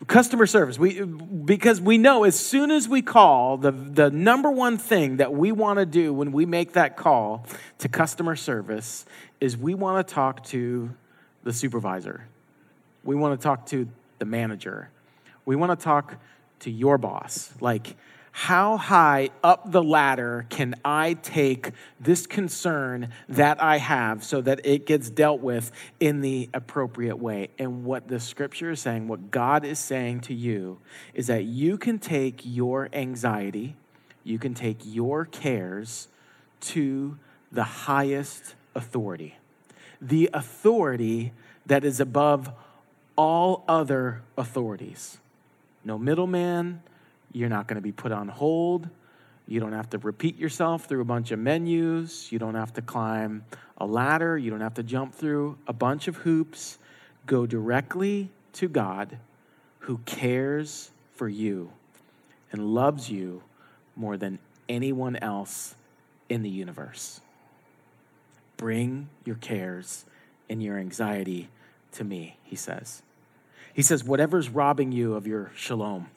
customer 0.07 0.47
service 0.47 0.79
we 0.79 1.01
because 1.01 1.79
we 1.79 1.97
know 1.97 2.23
as 2.23 2.37
soon 2.37 2.71
as 2.71 2.89
we 2.89 3.01
call 3.03 3.57
the, 3.57 3.71
the 3.71 4.09
number 4.09 4.49
one 4.49 4.77
thing 4.77 5.17
that 5.17 5.31
we 5.31 5.51
want 5.51 5.77
to 5.77 5.85
do 5.85 6.11
when 6.11 6.31
we 6.31 6.45
make 6.45 6.73
that 6.73 6.97
call 6.97 7.45
to 7.77 7.87
customer 7.87 8.35
service 8.35 9.05
is 9.39 9.55
we 9.55 9.75
want 9.75 10.07
to 10.07 10.13
talk 10.13 10.43
to 10.43 10.89
the 11.43 11.53
supervisor 11.53 12.25
we 13.03 13.15
want 13.15 13.39
to 13.39 13.43
talk 13.43 13.65
to 13.67 13.87
the 14.19 14.25
manager. 14.25 14.89
We 15.45 15.55
want 15.55 15.77
to 15.77 15.83
talk 15.83 16.15
to 16.59 16.71
your 16.71 16.97
boss. 16.97 17.53
Like, 17.59 17.95
how 18.31 18.77
high 18.77 19.29
up 19.43 19.71
the 19.71 19.83
ladder 19.83 20.45
can 20.49 20.75
I 20.85 21.15
take 21.15 21.71
this 21.99 22.25
concern 22.25 23.09
that 23.27 23.61
I 23.61 23.77
have 23.77 24.23
so 24.23 24.39
that 24.41 24.61
it 24.65 24.85
gets 24.85 25.09
dealt 25.09 25.41
with 25.41 25.71
in 25.99 26.21
the 26.21 26.49
appropriate 26.53 27.17
way? 27.17 27.49
And 27.59 27.83
what 27.83 28.07
the 28.07 28.19
scripture 28.19 28.71
is 28.71 28.79
saying, 28.79 29.07
what 29.07 29.31
God 29.31 29.65
is 29.65 29.79
saying 29.79 30.21
to 30.21 30.33
you, 30.33 30.79
is 31.13 31.27
that 31.27 31.43
you 31.43 31.77
can 31.77 31.99
take 31.99 32.41
your 32.43 32.89
anxiety, 32.93 33.75
you 34.23 34.39
can 34.39 34.53
take 34.53 34.77
your 34.83 35.25
cares 35.25 36.07
to 36.61 37.17
the 37.51 37.63
highest 37.63 38.55
authority, 38.75 39.35
the 40.01 40.29
authority 40.33 41.33
that 41.65 41.83
is 41.83 41.99
above 41.99 42.49
all 43.17 43.65
other 43.67 44.21
authorities. 44.37 45.17
no 45.83 45.97
middleman. 45.97 46.81
You're 47.33 47.49
not 47.49 47.67
going 47.67 47.75
to 47.75 47.81
be 47.81 47.91
put 47.91 48.11
on 48.11 48.27
hold. 48.27 48.89
You 49.47 49.59
don't 49.59 49.73
have 49.73 49.89
to 49.91 49.97
repeat 49.97 50.37
yourself 50.37 50.85
through 50.85 51.01
a 51.01 51.05
bunch 51.05 51.31
of 51.31 51.39
menus. 51.39 52.31
You 52.31 52.39
don't 52.39 52.55
have 52.55 52.73
to 52.73 52.81
climb 52.81 53.45
a 53.77 53.85
ladder. 53.85 54.37
You 54.37 54.51
don't 54.51 54.61
have 54.61 54.75
to 54.75 54.83
jump 54.83 55.13
through 55.13 55.57
a 55.67 55.73
bunch 55.73 56.07
of 56.07 56.17
hoops. 56.17 56.77
Go 57.25 57.45
directly 57.45 58.29
to 58.53 58.67
God 58.67 59.17
who 59.79 59.99
cares 60.05 60.91
for 61.15 61.27
you 61.27 61.71
and 62.51 62.73
loves 62.73 63.09
you 63.09 63.43
more 63.95 64.17
than 64.17 64.39
anyone 64.69 65.15
else 65.17 65.75
in 66.29 66.43
the 66.43 66.49
universe. 66.49 67.21
Bring 68.57 69.09
your 69.25 69.35
cares 69.35 70.05
and 70.49 70.61
your 70.61 70.77
anxiety 70.77 71.49
to 71.93 72.03
me, 72.03 72.37
he 72.43 72.55
says. 72.55 73.01
He 73.73 73.81
says, 73.81 74.03
whatever's 74.03 74.49
robbing 74.49 74.91
you 74.91 75.13
of 75.15 75.25
your 75.25 75.51
shalom, 75.55 76.07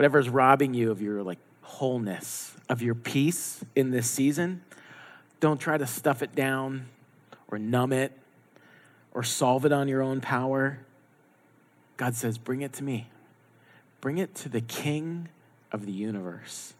whatever's 0.00 0.30
robbing 0.30 0.72
you 0.72 0.90
of 0.90 1.02
your 1.02 1.22
like 1.22 1.36
wholeness, 1.60 2.56
of 2.70 2.80
your 2.80 2.94
peace 2.94 3.62
in 3.76 3.90
this 3.90 4.10
season, 4.10 4.62
don't 5.40 5.60
try 5.60 5.76
to 5.76 5.86
stuff 5.86 6.22
it 6.22 6.34
down 6.34 6.86
or 7.48 7.58
numb 7.58 7.92
it 7.92 8.10
or 9.12 9.22
solve 9.22 9.66
it 9.66 9.72
on 9.72 9.88
your 9.88 10.00
own 10.00 10.22
power. 10.22 10.78
God 11.98 12.14
says, 12.14 12.38
bring 12.38 12.62
it 12.62 12.72
to 12.72 12.82
me. 12.82 13.10
Bring 14.00 14.16
it 14.16 14.34
to 14.36 14.48
the 14.48 14.62
King 14.62 15.28
of 15.70 15.84
the 15.84 15.92
universe. 15.92 16.72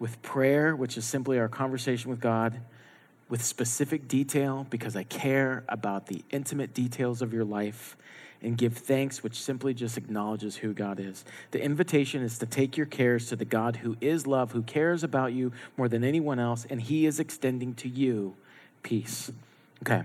With 0.00 0.20
prayer, 0.22 0.74
which 0.74 0.96
is 0.98 1.04
simply 1.04 1.38
our 1.38 1.46
conversation 1.46 2.10
with 2.10 2.18
God, 2.18 2.60
with 3.28 3.44
specific 3.44 4.08
detail, 4.08 4.66
because 4.68 4.96
I 4.96 5.04
care 5.04 5.62
about 5.68 6.08
the 6.08 6.24
intimate 6.32 6.74
details 6.74 7.22
of 7.22 7.32
your 7.32 7.44
life, 7.44 7.96
and 8.42 8.58
give 8.58 8.76
thanks, 8.76 9.22
which 9.22 9.40
simply 9.40 9.72
just 9.74 9.96
acknowledges 9.96 10.56
who 10.56 10.72
God 10.72 10.98
is. 11.00 11.24
The 11.52 11.62
invitation 11.62 12.22
is 12.22 12.38
to 12.38 12.46
take 12.46 12.76
your 12.76 12.86
cares 12.86 13.28
to 13.28 13.36
the 13.36 13.44
God 13.44 13.76
who 13.76 13.96
is 14.00 14.26
love, 14.26 14.52
who 14.52 14.62
cares 14.62 15.04
about 15.04 15.32
you 15.32 15.52
more 15.76 15.88
than 15.88 16.04
anyone 16.04 16.38
else, 16.38 16.66
and 16.68 16.80
He 16.80 17.06
is 17.06 17.20
extending 17.20 17.74
to 17.74 17.88
you 17.88 18.34
peace. 18.82 19.30
Okay. 19.82 20.02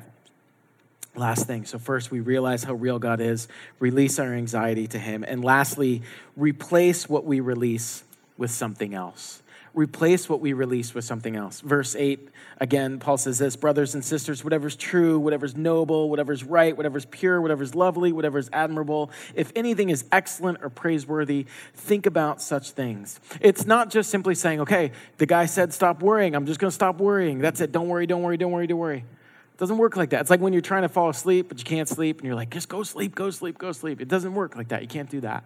Last 1.15 1.47
thing. 1.47 1.65
So, 1.65 1.79
first, 1.79 2.11
we 2.11 2.19
realize 2.19 2.63
how 2.63 2.75
real 2.75 2.99
God 2.99 3.19
is, 3.19 3.47
release 3.79 4.19
our 4.19 4.33
anxiety 4.33 4.85
to 4.87 4.99
Him. 4.99 5.23
And 5.27 5.43
lastly, 5.43 6.03
replace 6.35 7.09
what 7.09 7.25
we 7.25 7.39
release 7.39 8.03
with 8.37 8.51
something 8.51 8.93
else. 8.93 9.41
Replace 9.77 10.27
what 10.27 10.41
we 10.41 10.53
release 10.53 10.95
with 10.95 11.05
something 11.05 11.35
else. 11.35 11.61
Verse 11.61 11.95
8, 11.95 12.29
again, 12.59 12.97
Paul 12.97 13.15
says 13.15 13.37
this 13.37 13.55
Brothers 13.55 13.93
and 13.93 14.03
sisters, 14.03 14.43
whatever's 14.43 14.75
true, 14.75 15.19
whatever's 15.19 15.55
noble, 15.55 16.09
whatever's 16.09 16.43
right, 16.43 16.75
whatever's 16.75 17.05
pure, 17.05 17.39
whatever's 17.39 17.75
lovely, 17.75 18.11
whatever's 18.11 18.49
admirable, 18.51 19.11
if 19.35 19.51
anything 19.55 19.91
is 19.91 20.03
excellent 20.11 20.57
or 20.63 20.71
praiseworthy, 20.71 21.45
think 21.75 22.07
about 22.07 22.41
such 22.41 22.71
things. 22.71 23.19
It's 23.39 23.67
not 23.67 23.91
just 23.91 24.09
simply 24.09 24.33
saying, 24.33 24.61
okay, 24.61 24.93
the 25.19 25.27
guy 25.27 25.45
said 25.45 25.71
stop 25.73 26.01
worrying. 26.01 26.33
I'm 26.33 26.47
just 26.47 26.59
going 26.59 26.71
to 26.71 26.75
stop 26.75 26.99
worrying. 26.99 27.37
That's 27.37 27.61
it. 27.61 27.71
Don't 27.71 27.87
worry, 27.87 28.07
don't 28.07 28.23
worry, 28.23 28.37
don't 28.37 28.51
worry, 28.51 28.65
don't 28.65 28.79
worry. 28.79 29.05
It 29.05 29.57
doesn't 29.59 29.77
work 29.77 29.95
like 29.95 30.09
that. 30.09 30.21
It's 30.21 30.31
like 30.31 30.41
when 30.41 30.53
you're 30.53 30.63
trying 30.63 30.81
to 30.81 30.89
fall 30.89 31.09
asleep, 31.09 31.49
but 31.49 31.59
you 31.59 31.65
can't 31.65 31.87
sleep, 31.87 32.17
and 32.17 32.25
you're 32.25 32.35
like, 32.35 32.49
just 32.49 32.67
go 32.67 32.81
sleep, 32.81 33.13
go 33.13 33.29
sleep, 33.29 33.59
go 33.59 33.71
sleep. 33.73 34.01
It 34.01 34.07
doesn't 34.07 34.33
work 34.33 34.55
like 34.55 34.69
that. 34.69 34.81
You 34.81 34.87
can't 34.87 35.09
do 35.11 35.21
that. 35.21 35.43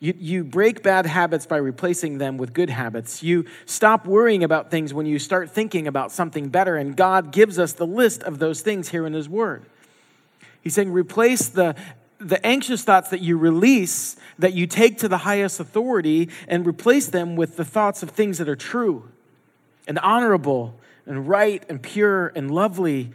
You, 0.00 0.14
you 0.16 0.44
break 0.44 0.82
bad 0.82 1.06
habits 1.06 1.44
by 1.44 1.56
replacing 1.56 2.18
them 2.18 2.38
with 2.38 2.52
good 2.52 2.70
habits. 2.70 3.22
You 3.22 3.46
stop 3.66 4.06
worrying 4.06 4.44
about 4.44 4.70
things 4.70 4.94
when 4.94 5.06
you 5.06 5.18
start 5.18 5.50
thinking 5.50 5.88
about 5.88 6.12
something 6.12 6.50
better, 6.50 6.76
and 6.76 6.96
God 6.96 7.32
gives 7.32 7.58
us 7.58 7.72
the 7.72 7.86
list 7.86 8.22
of 8.22 8.38
those 8.38 8.60
things 8.60 8.90
here 8.90 9.06
in 9.06 9.12
His 9.12 9.28
Word. 9.28 9.64
He's 10.62 10.74
saying, 10.74 10.92
replace 10.92 11.48
the, 11.48 11.74
the 12.18 12.44
anxious 12.46 12.84
thoughts 12.84 13.10
that 13.10 13.20
you 13.20 13.36
release, 13.36 14.16
that 14.38 14.52
you 14.52 14.68
take 14.68 14.98
to 14.98 15.08
the 15.08 15.18
highest 15.18 15.58
authority, 15.58 16.28
and 16.46 16.64
replace 16.64 17.08
them 17.08 17.34
with 17.34 17.56
the 17.56 17.64
thoughts 17.64 18.02
of 18.02 18.10
things 18.10 18.38
that 18.38 18.48
are 18.48 18.56
true 18.56 19.08
and 19.88 19.98
honorable 19.98 20.78
and 21.06 21.28
right 21.28 21.64
and 21.68 21.82
pure 21.82 22.28
and 22.36 22.52
lovely 22.52 23.10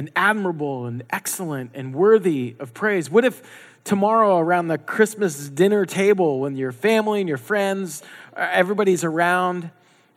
and 0.00 0.10
admirable 0.16 0.86
and 0.86 1.02
excellent 1.10 1.72
and 1.74 1.94
worthy 1.94 2.56
of 2.58 2.72
praise. 2.72 3.10
What 3.10 3.26
if 3.26 3.42
tomorrow 3.84 4.38
around 4.38 4.68
the 4.68 4.78
Christmas 4.78 5.50
dinner 5.50 5.84
table 5.84 6.40
when 6.40 6.56
your 6.56 6.72
family 6.72 7.20
and 7.20 7.28
your 7.28 7.38
friends, 7.38 8.02
uh, 8.34 8.48
everybody's 8.50 9.04
around. 9.04 9.70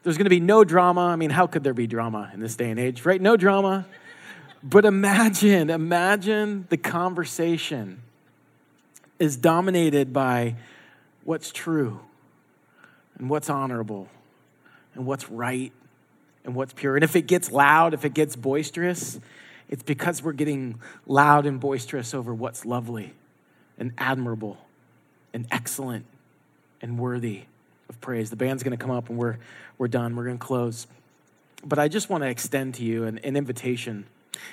There's 0.03 0.17
going 0.17 0.25
to 0.25 0.29
be 0.29 0.39
no 0.39 0.63
drama. 0.63 1.01
I 1.01 1.17
mean, 1.17 1.29
how 1.29 1.47
could 1.47 1.65
there 1.65 1.73
be 1.73 1.85
drama 1.85 2.31
in 2.33 2.39
this 2.39 2.55
day 2.55 2.69
and 2.69 2.79
age, 2.79 3.05
right? 3.05 3.21
No 3.21 3.35
drama. 3.35 3.85
But 4.63 4.85
imagine, 4.85 5.69
imagine 5.69 6.65
the 6.69 6.77
conversation 6.77 8.01
is 9.19 9.35
dominated 9.35 10.13
by 10.13 10.55
what's 11.25 11.51
true 11.51 11.99
and 13.17 13.29
what's 13.29 13.49
honorable 13.49 14.07
and 14.95 15.05
what's 15.05 15.29
right 15.29 15.73
and 16.45 16.55
what's 16.55 16.71
pure. 16.71 16.95
And 16.95 17.03
if 17.03 17.17
it 17.17 17.27
gets 17.27 17.51
loud, 17.51 17.93
if 17.93 18.05
it 18.05 18.13
gets 18.13 18.35
boisterous, 18.35 19.19
it's 19.69 19.83
because 19.83 20.21
we're 20.21 20.33
getting 20.33 20.79
loud 21.05 21.45
and 21.45 21.59
boisterous 21.59 22.13
over 22.13 22.33
what's 22.33 22.65
lovely 22.65 23.13
and 23.77 23.91
admirable 23.97 24.57
and 25.33 25.47
excellent 25.51 26.05
and 26.81 26.99
worthy 26.99 27.43
of 27.89 27.99
praise. 28.01 28.29
The 28.29 28.35
band's 28.35 28.63
going 28.63 28.77
to 28.77 28.81
come 28.81 28.91
up 28.91 29.09
and 29.09 29.17
we're, 29.17 29.37
we're 29.77 29.87
done. 29.87 30.15
We're 30.15 30.25
going 30.25 30.37
to 30.37 30.45
close. 30.45 30.87
But 31.65 31.79
I 31.79 31.87
just 31.87 32.09
want 32.09 32.23
to 32.23 32.29
extend 32.29 32.75
to 32.75 32.83
you 32.83 33.05
an, 33.05 33.19
an 33.19 33.35
invitation. 33.35 34.05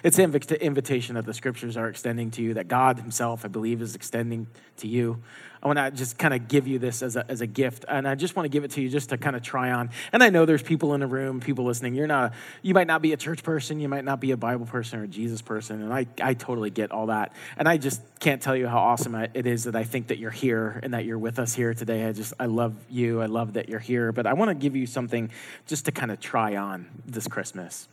It's 0.02 0.18
an 0.18 0.34
invitation 0.60 1.14
that 1.14 1.26
the 1.26 1.34
scriptures 1.34 1.76
are 1.76 1.88
extending 1.88 2.30
to 2.32 2.42
you, 2.42 2.54
that 2.54 2.68
God 2.68 2.98
Himself, 2.98 3.44
I 3.44 3.48
believe, 3.48 3.82
is 3.82 3.94
extending 3.94 4.46
to 4.78 4.88
you. 4.88 5.22
I 5.62 5.66
want 5.66 5.78
to 5.78 5.90
just 5.90 6.16
kind 6.16 6.32
of 6.32 6.48
give 6.48 6.66
you 6.66 6.78
this 6.78 7.02
as 7.02 7.16
a, 7.16 7.30
as 7.30 7.42
a 7.42 7.46
gift. 7.46 7.84
And 7.86 8.08
I 8.08 8.14
just 8.14 8.34
want 8.34 8.44
to 8.44 8.48
give 8.48 8.64
it 8.64 8.70
to 8.72 8.80
you 8.80 8.88
just 8.88 9.10
to 9.10 9.18
kind 9.18 9.36
of 9.36 9.42
try 9.42 9.70
on. 9.72 9.90
And 10.12 10.22
I 10.22 10.30
know 10.30 10.46
there's 10.46 10.62
people 10.62 10.94
in 10.94 11.00
the 11.00 11.06
room, 11.06 11.40
people 11.40 11.66
listening. 11.66 11.94
You're 11.94 12.06
not, 12.06 12.32
you 12.62 12.72
might 12.72 12.86
not 12.86 13.02
be 13.02 13.12
a 13.12 13.16
church 13.16 13.42
person, 13.42 13.78
you 13.78 13.88
might 13.88 14.04
not 14.04 14.20
be 14.20 14.30
a 14.30 14.36
Bible 14.38 14.64
person 14.64 15.00
or 15.00 15.04
a 15.04 15.08
Jesus 15.08 15.42
person. 15.42 15.82
And 15.82 15.92
I, 15.92 16.06
I 16.22 16.34
totally 16.34 16.70
get 16.70 16.92
all 16.92 17.06
that. 17.06 17.34
And 17.58 17.68
I 17.68 17.76
just 17.76 18.00
can't 18.20 18.40
tell 18.40 18.56
you 18.56 18.68
how 18.68 18.78
awesome 18.78 19.14
it 19.14 19.46
is 19.46 19.64
that 19.64 19.76
I 19.76 19.84
think 19.84 20.08
that 20.08 20.18
you're 20.18 20.30
here 20.30 20.80
and 20.82 20.94
that 20.94 21.04
you're 21.04 21.18
with 21.18 21.38
us 21.38 21.54
here 21.54 21.74
today. 21.74 22.06
I 22.06 22.12
just, 22.12 22.32
I 22.40 22.46
love 22.46 22.74
you. 22.88 23.20
I 23.20 23.26
love 23.26 23.54
that 23.54 23.68
you're 23.68 23.80
here. 23.80 24.12
But 24.12 24.26
I 24.26 24.32
want 24.32 24.48
to 24.48 24.54
give 24.54 24.76
you 24.76 24.86
something 24.86 25.30
just 25.66 25.84
to 25.84 25.92
kind 25.92 26.10
of 26.10 26.20
try 26.20 26.56
on 26.56 26.86
this 27.04 27.28
Christmas. 27.28 27.86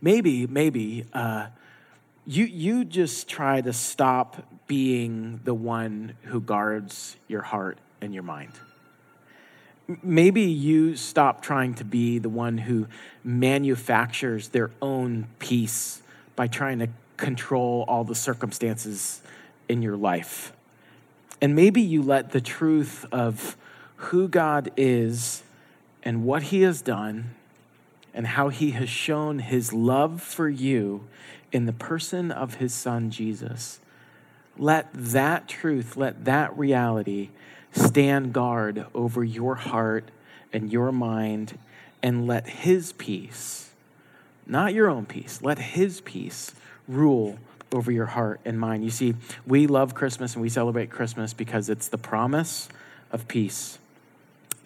Maybe, 0.00 0.46
maybe, 0.46 1.06
uh, 1.12 1.48
you, 2.26 2.44
you 2.44 2.84
just 2.84 3.28
try 3.28 3.60
to 3.60 3.72
stop 3.72 4.44
being 4.66 5.40
the 5.44 5.54
one 5.54 6.14
who 6.24 6.40
guards 6.40 7.16
your 7.28 7.42
heart 7.42 7.78
and 8.00 8.12
your 8.12 8.24
mind. 8.24 8.52
Maybe 10.02 10.42
you 10.42 10.96
stop 10.96 11.42
trying 11.42 11.74
to 11.74 11.84
be 11.84 12.18
the 12.18 12.28
one 12.28 12.58
who 12.58 12.88
manufactures 13.22 14.48
their 14.48 14.72
own 14.82 15.28
peace 15.38 16.02
by 16.34 16.48
trying 16.48 16.80
to 16.80 16.88
control 17.16 17.84
all 17.86 18.02
the 18.02 18.14
circumstances 18.14 19.22
in 19.68 19.82
your 19.82 19.96
life. 19.96 20.52
And 21.40 21.54
maybe 21.54 21.80
you 21.80 22.02
let 22.02 22.32
the 22.32 22.40
truth 22.40 23.06
of 23.12 23.56
who 23.96 24.26
God 24.28 24.72
is 24.76 25.44
and 26.02 26.24
what 26.24 26.44
He 26.44 26.62
has 26.62 26.82
done 26.82 27.34
and 28.16 28.26
how 28.26 28.48
He 28.48 28.72
has 28.72 28.88
shown 28.88 29.38
His 29.38 29.72
love 29.72 30.20
for 30.20 30.48
you 30.48 31.06
in 31.52 31.66
the 31.66 31.72
person 31.72 32.30
of 32.30 32.56
his 32.56 32.74
son 32.74 33.10
Jesus. 33.10 33.80
Let 34.58 34.92
that 34.92 35.48
truth, 35.48 35.96
let 35.96 36.24
that 36.24 36.56
reality 36.56 37.30
stand 37.72 38.32
guard 38.32 38.86
over 38.94 39.22
your 39.22 39.54
heart 39.54 40.10
and 40.52 40.72
your 40.72 40.92
mind, 40.92 41.58
and 42.02 42.26
let 42.26 42.46
his 42.46 42.92
peace, 42.92 43.70
not 44.46 44.72
your 44.72 44.88
own 44.88 45.06
peace, 45.06 45.40
let 45.42 45.58
his 45.58 46.00
peace 46.02 46.52
rule 46.86 47.38
over 47.72 47.90
your 47.90 48.06
heart 48.06 48.40
and 48.44 48.60
mind. 48.60 48.84
You 48.84 48.90
see, 48.90 49.14
we 49.46 49.66
love 49.66 49.94
Christmas 49.94 50.34
and 50.34 50.42
we 50.42 50.48
celebrate 50.48 50.88
Christmas 50.88 51.32
because 51.32 51.68
it's 51.68 51.88
the 51.88 51.98
promise 51.98 52.68
of 53.10 53.26
peace. 53.28 53.78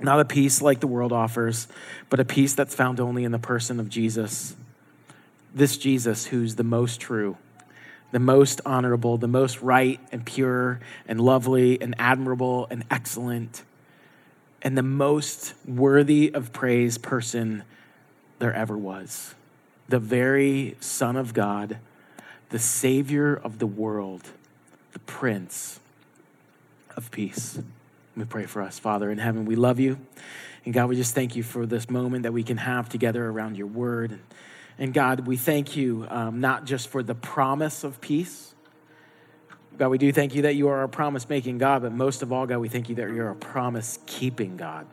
Not 0.00 0.20
a 0.20 0.24
peace 0.24 0.62
like 0.62 0.80
the 0.80 0.86
world 0.86 1.12
offers, 1.12 1.68
but 2.08 2.20
a 2.20 2.24
peace 2.24 2.54
that's 2.54 2.74
found 2.74 3.00
only 3.00 3.24
in 3.24 3.32
the 3.32 3.38
person 3.38 3.78
of 3.80 3.88
Jesus 3.88 4.54
this 5.54 5.76
Jesus 5.76 6.26
who's 6.26 6.56
the 6.56 6.64
most 6.64 7.00
true, 7.00 7.36
the 8.12 8.18
most 8.18 8.60
honorable, 8.64 9.16
the 9.18 9.28
most 9.28 9.60
right 9.60 10.00
and 10.12 10.24
pure 10.24 10.80
and 11.06 11.20
lovely 11.20 11.80
and 11.80 11.94
admirable 11.98 12.66
and 12.70 12.84
excellent, 12.90 13.62
and 14.62 14.76
the 14.76 14.82
most 14.82 15.54
worthy 15.66 16.32
of 16.32 16.52
praise 16.52 16.98
person 16.98 17.64
there 18.38 18.54
ever 18.54 18.76
was. 18.76 19.34
The 19.88 19.98
very 19.98 20.76
Son 20.80 21.16
of 21.16 21.34
God, 21.34 21.78
the 22.50 22.58
Savior 22.58 23.34
of 23.34 23.58
the 23.58 23.66
world, 23.66 24.30
the 24.92 24.98
Prince 25.00 25.80
of 26.96 27.10
Peace. 27.10 27.58
Me 28.16 28.24
pray 28.24 28.46
for 28.46 28.62
us. 28.62 28.78
Father 28.78 29.10
in 29.10 29.18
heaven, 29.18 29.44
we 29.44 29.56
love 29.56 29.80
you. 29.80 29.98
And 30.64 30.74
God, 30.74 30.88
we 30.88 30.96
just 30.96 31.14
thank 31.14 31.36
you 31.36 31.42
for 31.42 31.64
this 31.66 31.88
moment 31.88 32.24
that 32.24 32.32
we 32.32 32.42
can 32.42 32.58
have 32.58 32.88
together 32.88 33.24
around 33.24 33.56
your 33.56 33.66
word. 33.66 34.18
And 34.78 34.92
God, 34.92 35.26
we 35.26 35.36
thank 35.36 35.76
you 35.76 36.06
um, 36.10 36.40
not 36.40 36.64
just 36.64 36.88
for 36.88 37.02
the 37.02 37.14
promise 37.14 37.84
of 37.84 38.00
peace, 38.00 38.54
God, 39.80 39.88
we 39.88 39.96
do 39.96 40.12
thank 40.12 40.34
you 40.34 40.42
that 40.42 40.56
you 40.56 40.68
are 40.68 40.82
a 40.82 40.90
promise 40.90 41.26
making 41.26 41.56
God, 41.56 41.80
but 41.80 41.92
most 41.92 42.20
of 42.20 42.34
all, 42.34 42.46
God, 42.46 42.58
we 42.58 42.68
thank 42.68 42.90
you 42.90 42.96
that 42.96 43.14
you're 43.14 43.30
a 43.30 43.34
promise 43.34 43.98
keeping 44.04 44.58
God. 44.58 44.86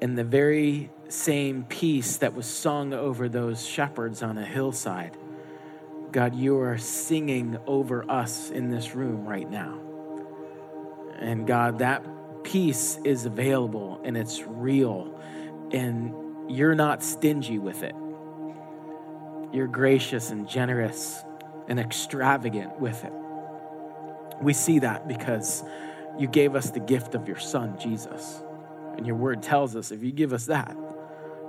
And 0.00 0.16
the 0.16 0.22
very 0.22 0.90
same 1.08 1.64
peace 1.64 2.18
that 2.18 2.34
was 2.34 2.46
sung 2.46 2.94
over 2.94 3.28
those 3.28 3.66
shepherds 3.66 4.22
on 4.22 4.38
a 4.38 4.44
hillside, 4.44 5.16
God, 6.12 6.36
you 6.36 6.60
are 6.60 6.78
singing 6.78 7.58
over 7.66 8.08
us 8.08 8.50
in 8.50 8.70
this 8.70 8.94
room 8.94 9.26
right 9.26 9.50
now. 9.50 9.87
And 11.18 11.46
God, 11.46 11.80
that 11.80 12.04
peace 12.44 12.98
is 13.04 13.26
available 13.26 14.00
and 14.04 14.16
it's 14.16 14.42
real, 14.46 15.20
and 15.72 16.14
you're 16.48 16.74
not 16.74 17.02
stingy 17.02 17.58
with 17.58 17.82
it. 17.82 17.94
You're 19.52 19.66
gracious 19.66 20.30
and 20.30 20.48
generous 20.48 21.22
and 21.68 21.78
extravagant 21.78 22.80
with 22.80 23.04
it. 23.04 23.12
We 24.40 24.52
see 24.52 24.78
that 24.80 25.08
because 25.08 25.64
you 26.18 26.26
gave 26.26 26.54
us 26.54 26.70
the 26.70 26.80
gift 26.80 27.14
of 27.14 27.26
your 27.26 27.38
son, 27.38 27.78
Jesus. 27.78 28.42
And 28.96 29.06
your 29.06 29.16
word 29.16 29.42
tells 29.42 29.76
us 29.76 29.90
if 29.90 30.02
you 30.02 30.12
give 30.12 30.32
us 30.32 30.46
that, 30.46 30.76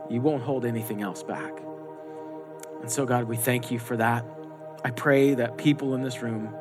you 0.10 0.22
won't 0.22 0.44
hold 0.44 0.66
anything 0.66 1.02
else 1.02 1.24
back. 1.24 1.52
And 2.82 2.90
so, 2.90 3.06
God, 3.06 3.26
we 3.26 3.38
thank 3.38 3.72
you 3.72 3.80
for 3.80 3.98
that. 3.98 4.26
I 4.84 4.92
pray 4.92 5.34
that 5.36 5.58
people 5.58 5.96
in 5.96 6.02
this 6.02 6.22
room 6.22 6.54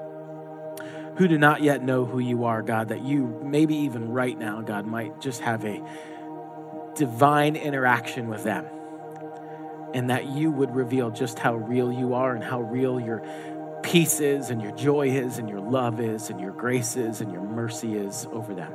who 1.18 1.26
do 1.26 1.36
not 1.36 1.62
yet 1.62 1.82
know 1.82 2.04
who 2.04 2.20
you 2.20 2.44
are, 2.44 2.62
God, 2.62 2.88
that 2.88 3.02
you, 3.02 3.40
maybe 3.42 3.74
even 3.74 4.12
right 4.12 4.38
now, 4.38 4.60
God, 4.60 4.86
might 4.86 5.20
just 5.20 5.40
have 5.40 5.64
a 5.64 5.82
divine 6.94 7.56
interaction 7.56 8.28
with 8.28 8.44
them. 8.44 8.64
And 9.94 10.10
that 10.10 10.26
you 10.26 10.52
would 10.52 10.74
reveal 10.74 11.10
just 11.10 11.40
how 11.40 11.56
real 11.56 11.90
you 11.90 12.14
are 12.14 12.34
and 12.34 12.44
how 12.44 12.60
real 12.60 13.00
your 13.00 13.24
peace 13.82 14.20
is 14.20 14.50
and 14.50 14.62
your 14.62 14.70
joy 14.72 15.08
is 15.08 15.38
and 15.38 15.48
your 15.48 15.60
love 15.60 16.00
is 16.00 16.30
and 16.30 16.40
your 16.40 16.52
grace 16.52 16.94
is 16.94 17.20
and 17.20 17.32
your 17.32 17.42
mercy 17.42 17.96
is 17.96 18.26
over 18.30 18.54
them. 18.54 18.72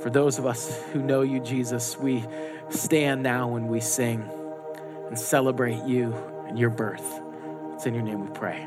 For 0.00 0.08
those 0.08 0.38
of 0.38 0.46
us 0.46 0.82
who 0.92 1.02
know 1.02 1.20
you, 1.20 1.40
Jesus, 1.40 1.98
we 1.98 2.24
stand 2.70 3.22
now 3.22 3.56
and 3.56 3.68
we 3.68 3.80
sing 3.80 4.26
and 5.08 5.18
celebrate 5.18 5.84
you 5.84 6.14
and 6.46 6.58
your 6.58 6.70
birth. 6.70 7.20
It's 7.74 7.84
in 7.84 7.92
your 7.92 8.04
name 8.04 8.24
we 8.24 8.30
pray. 8.32 8.66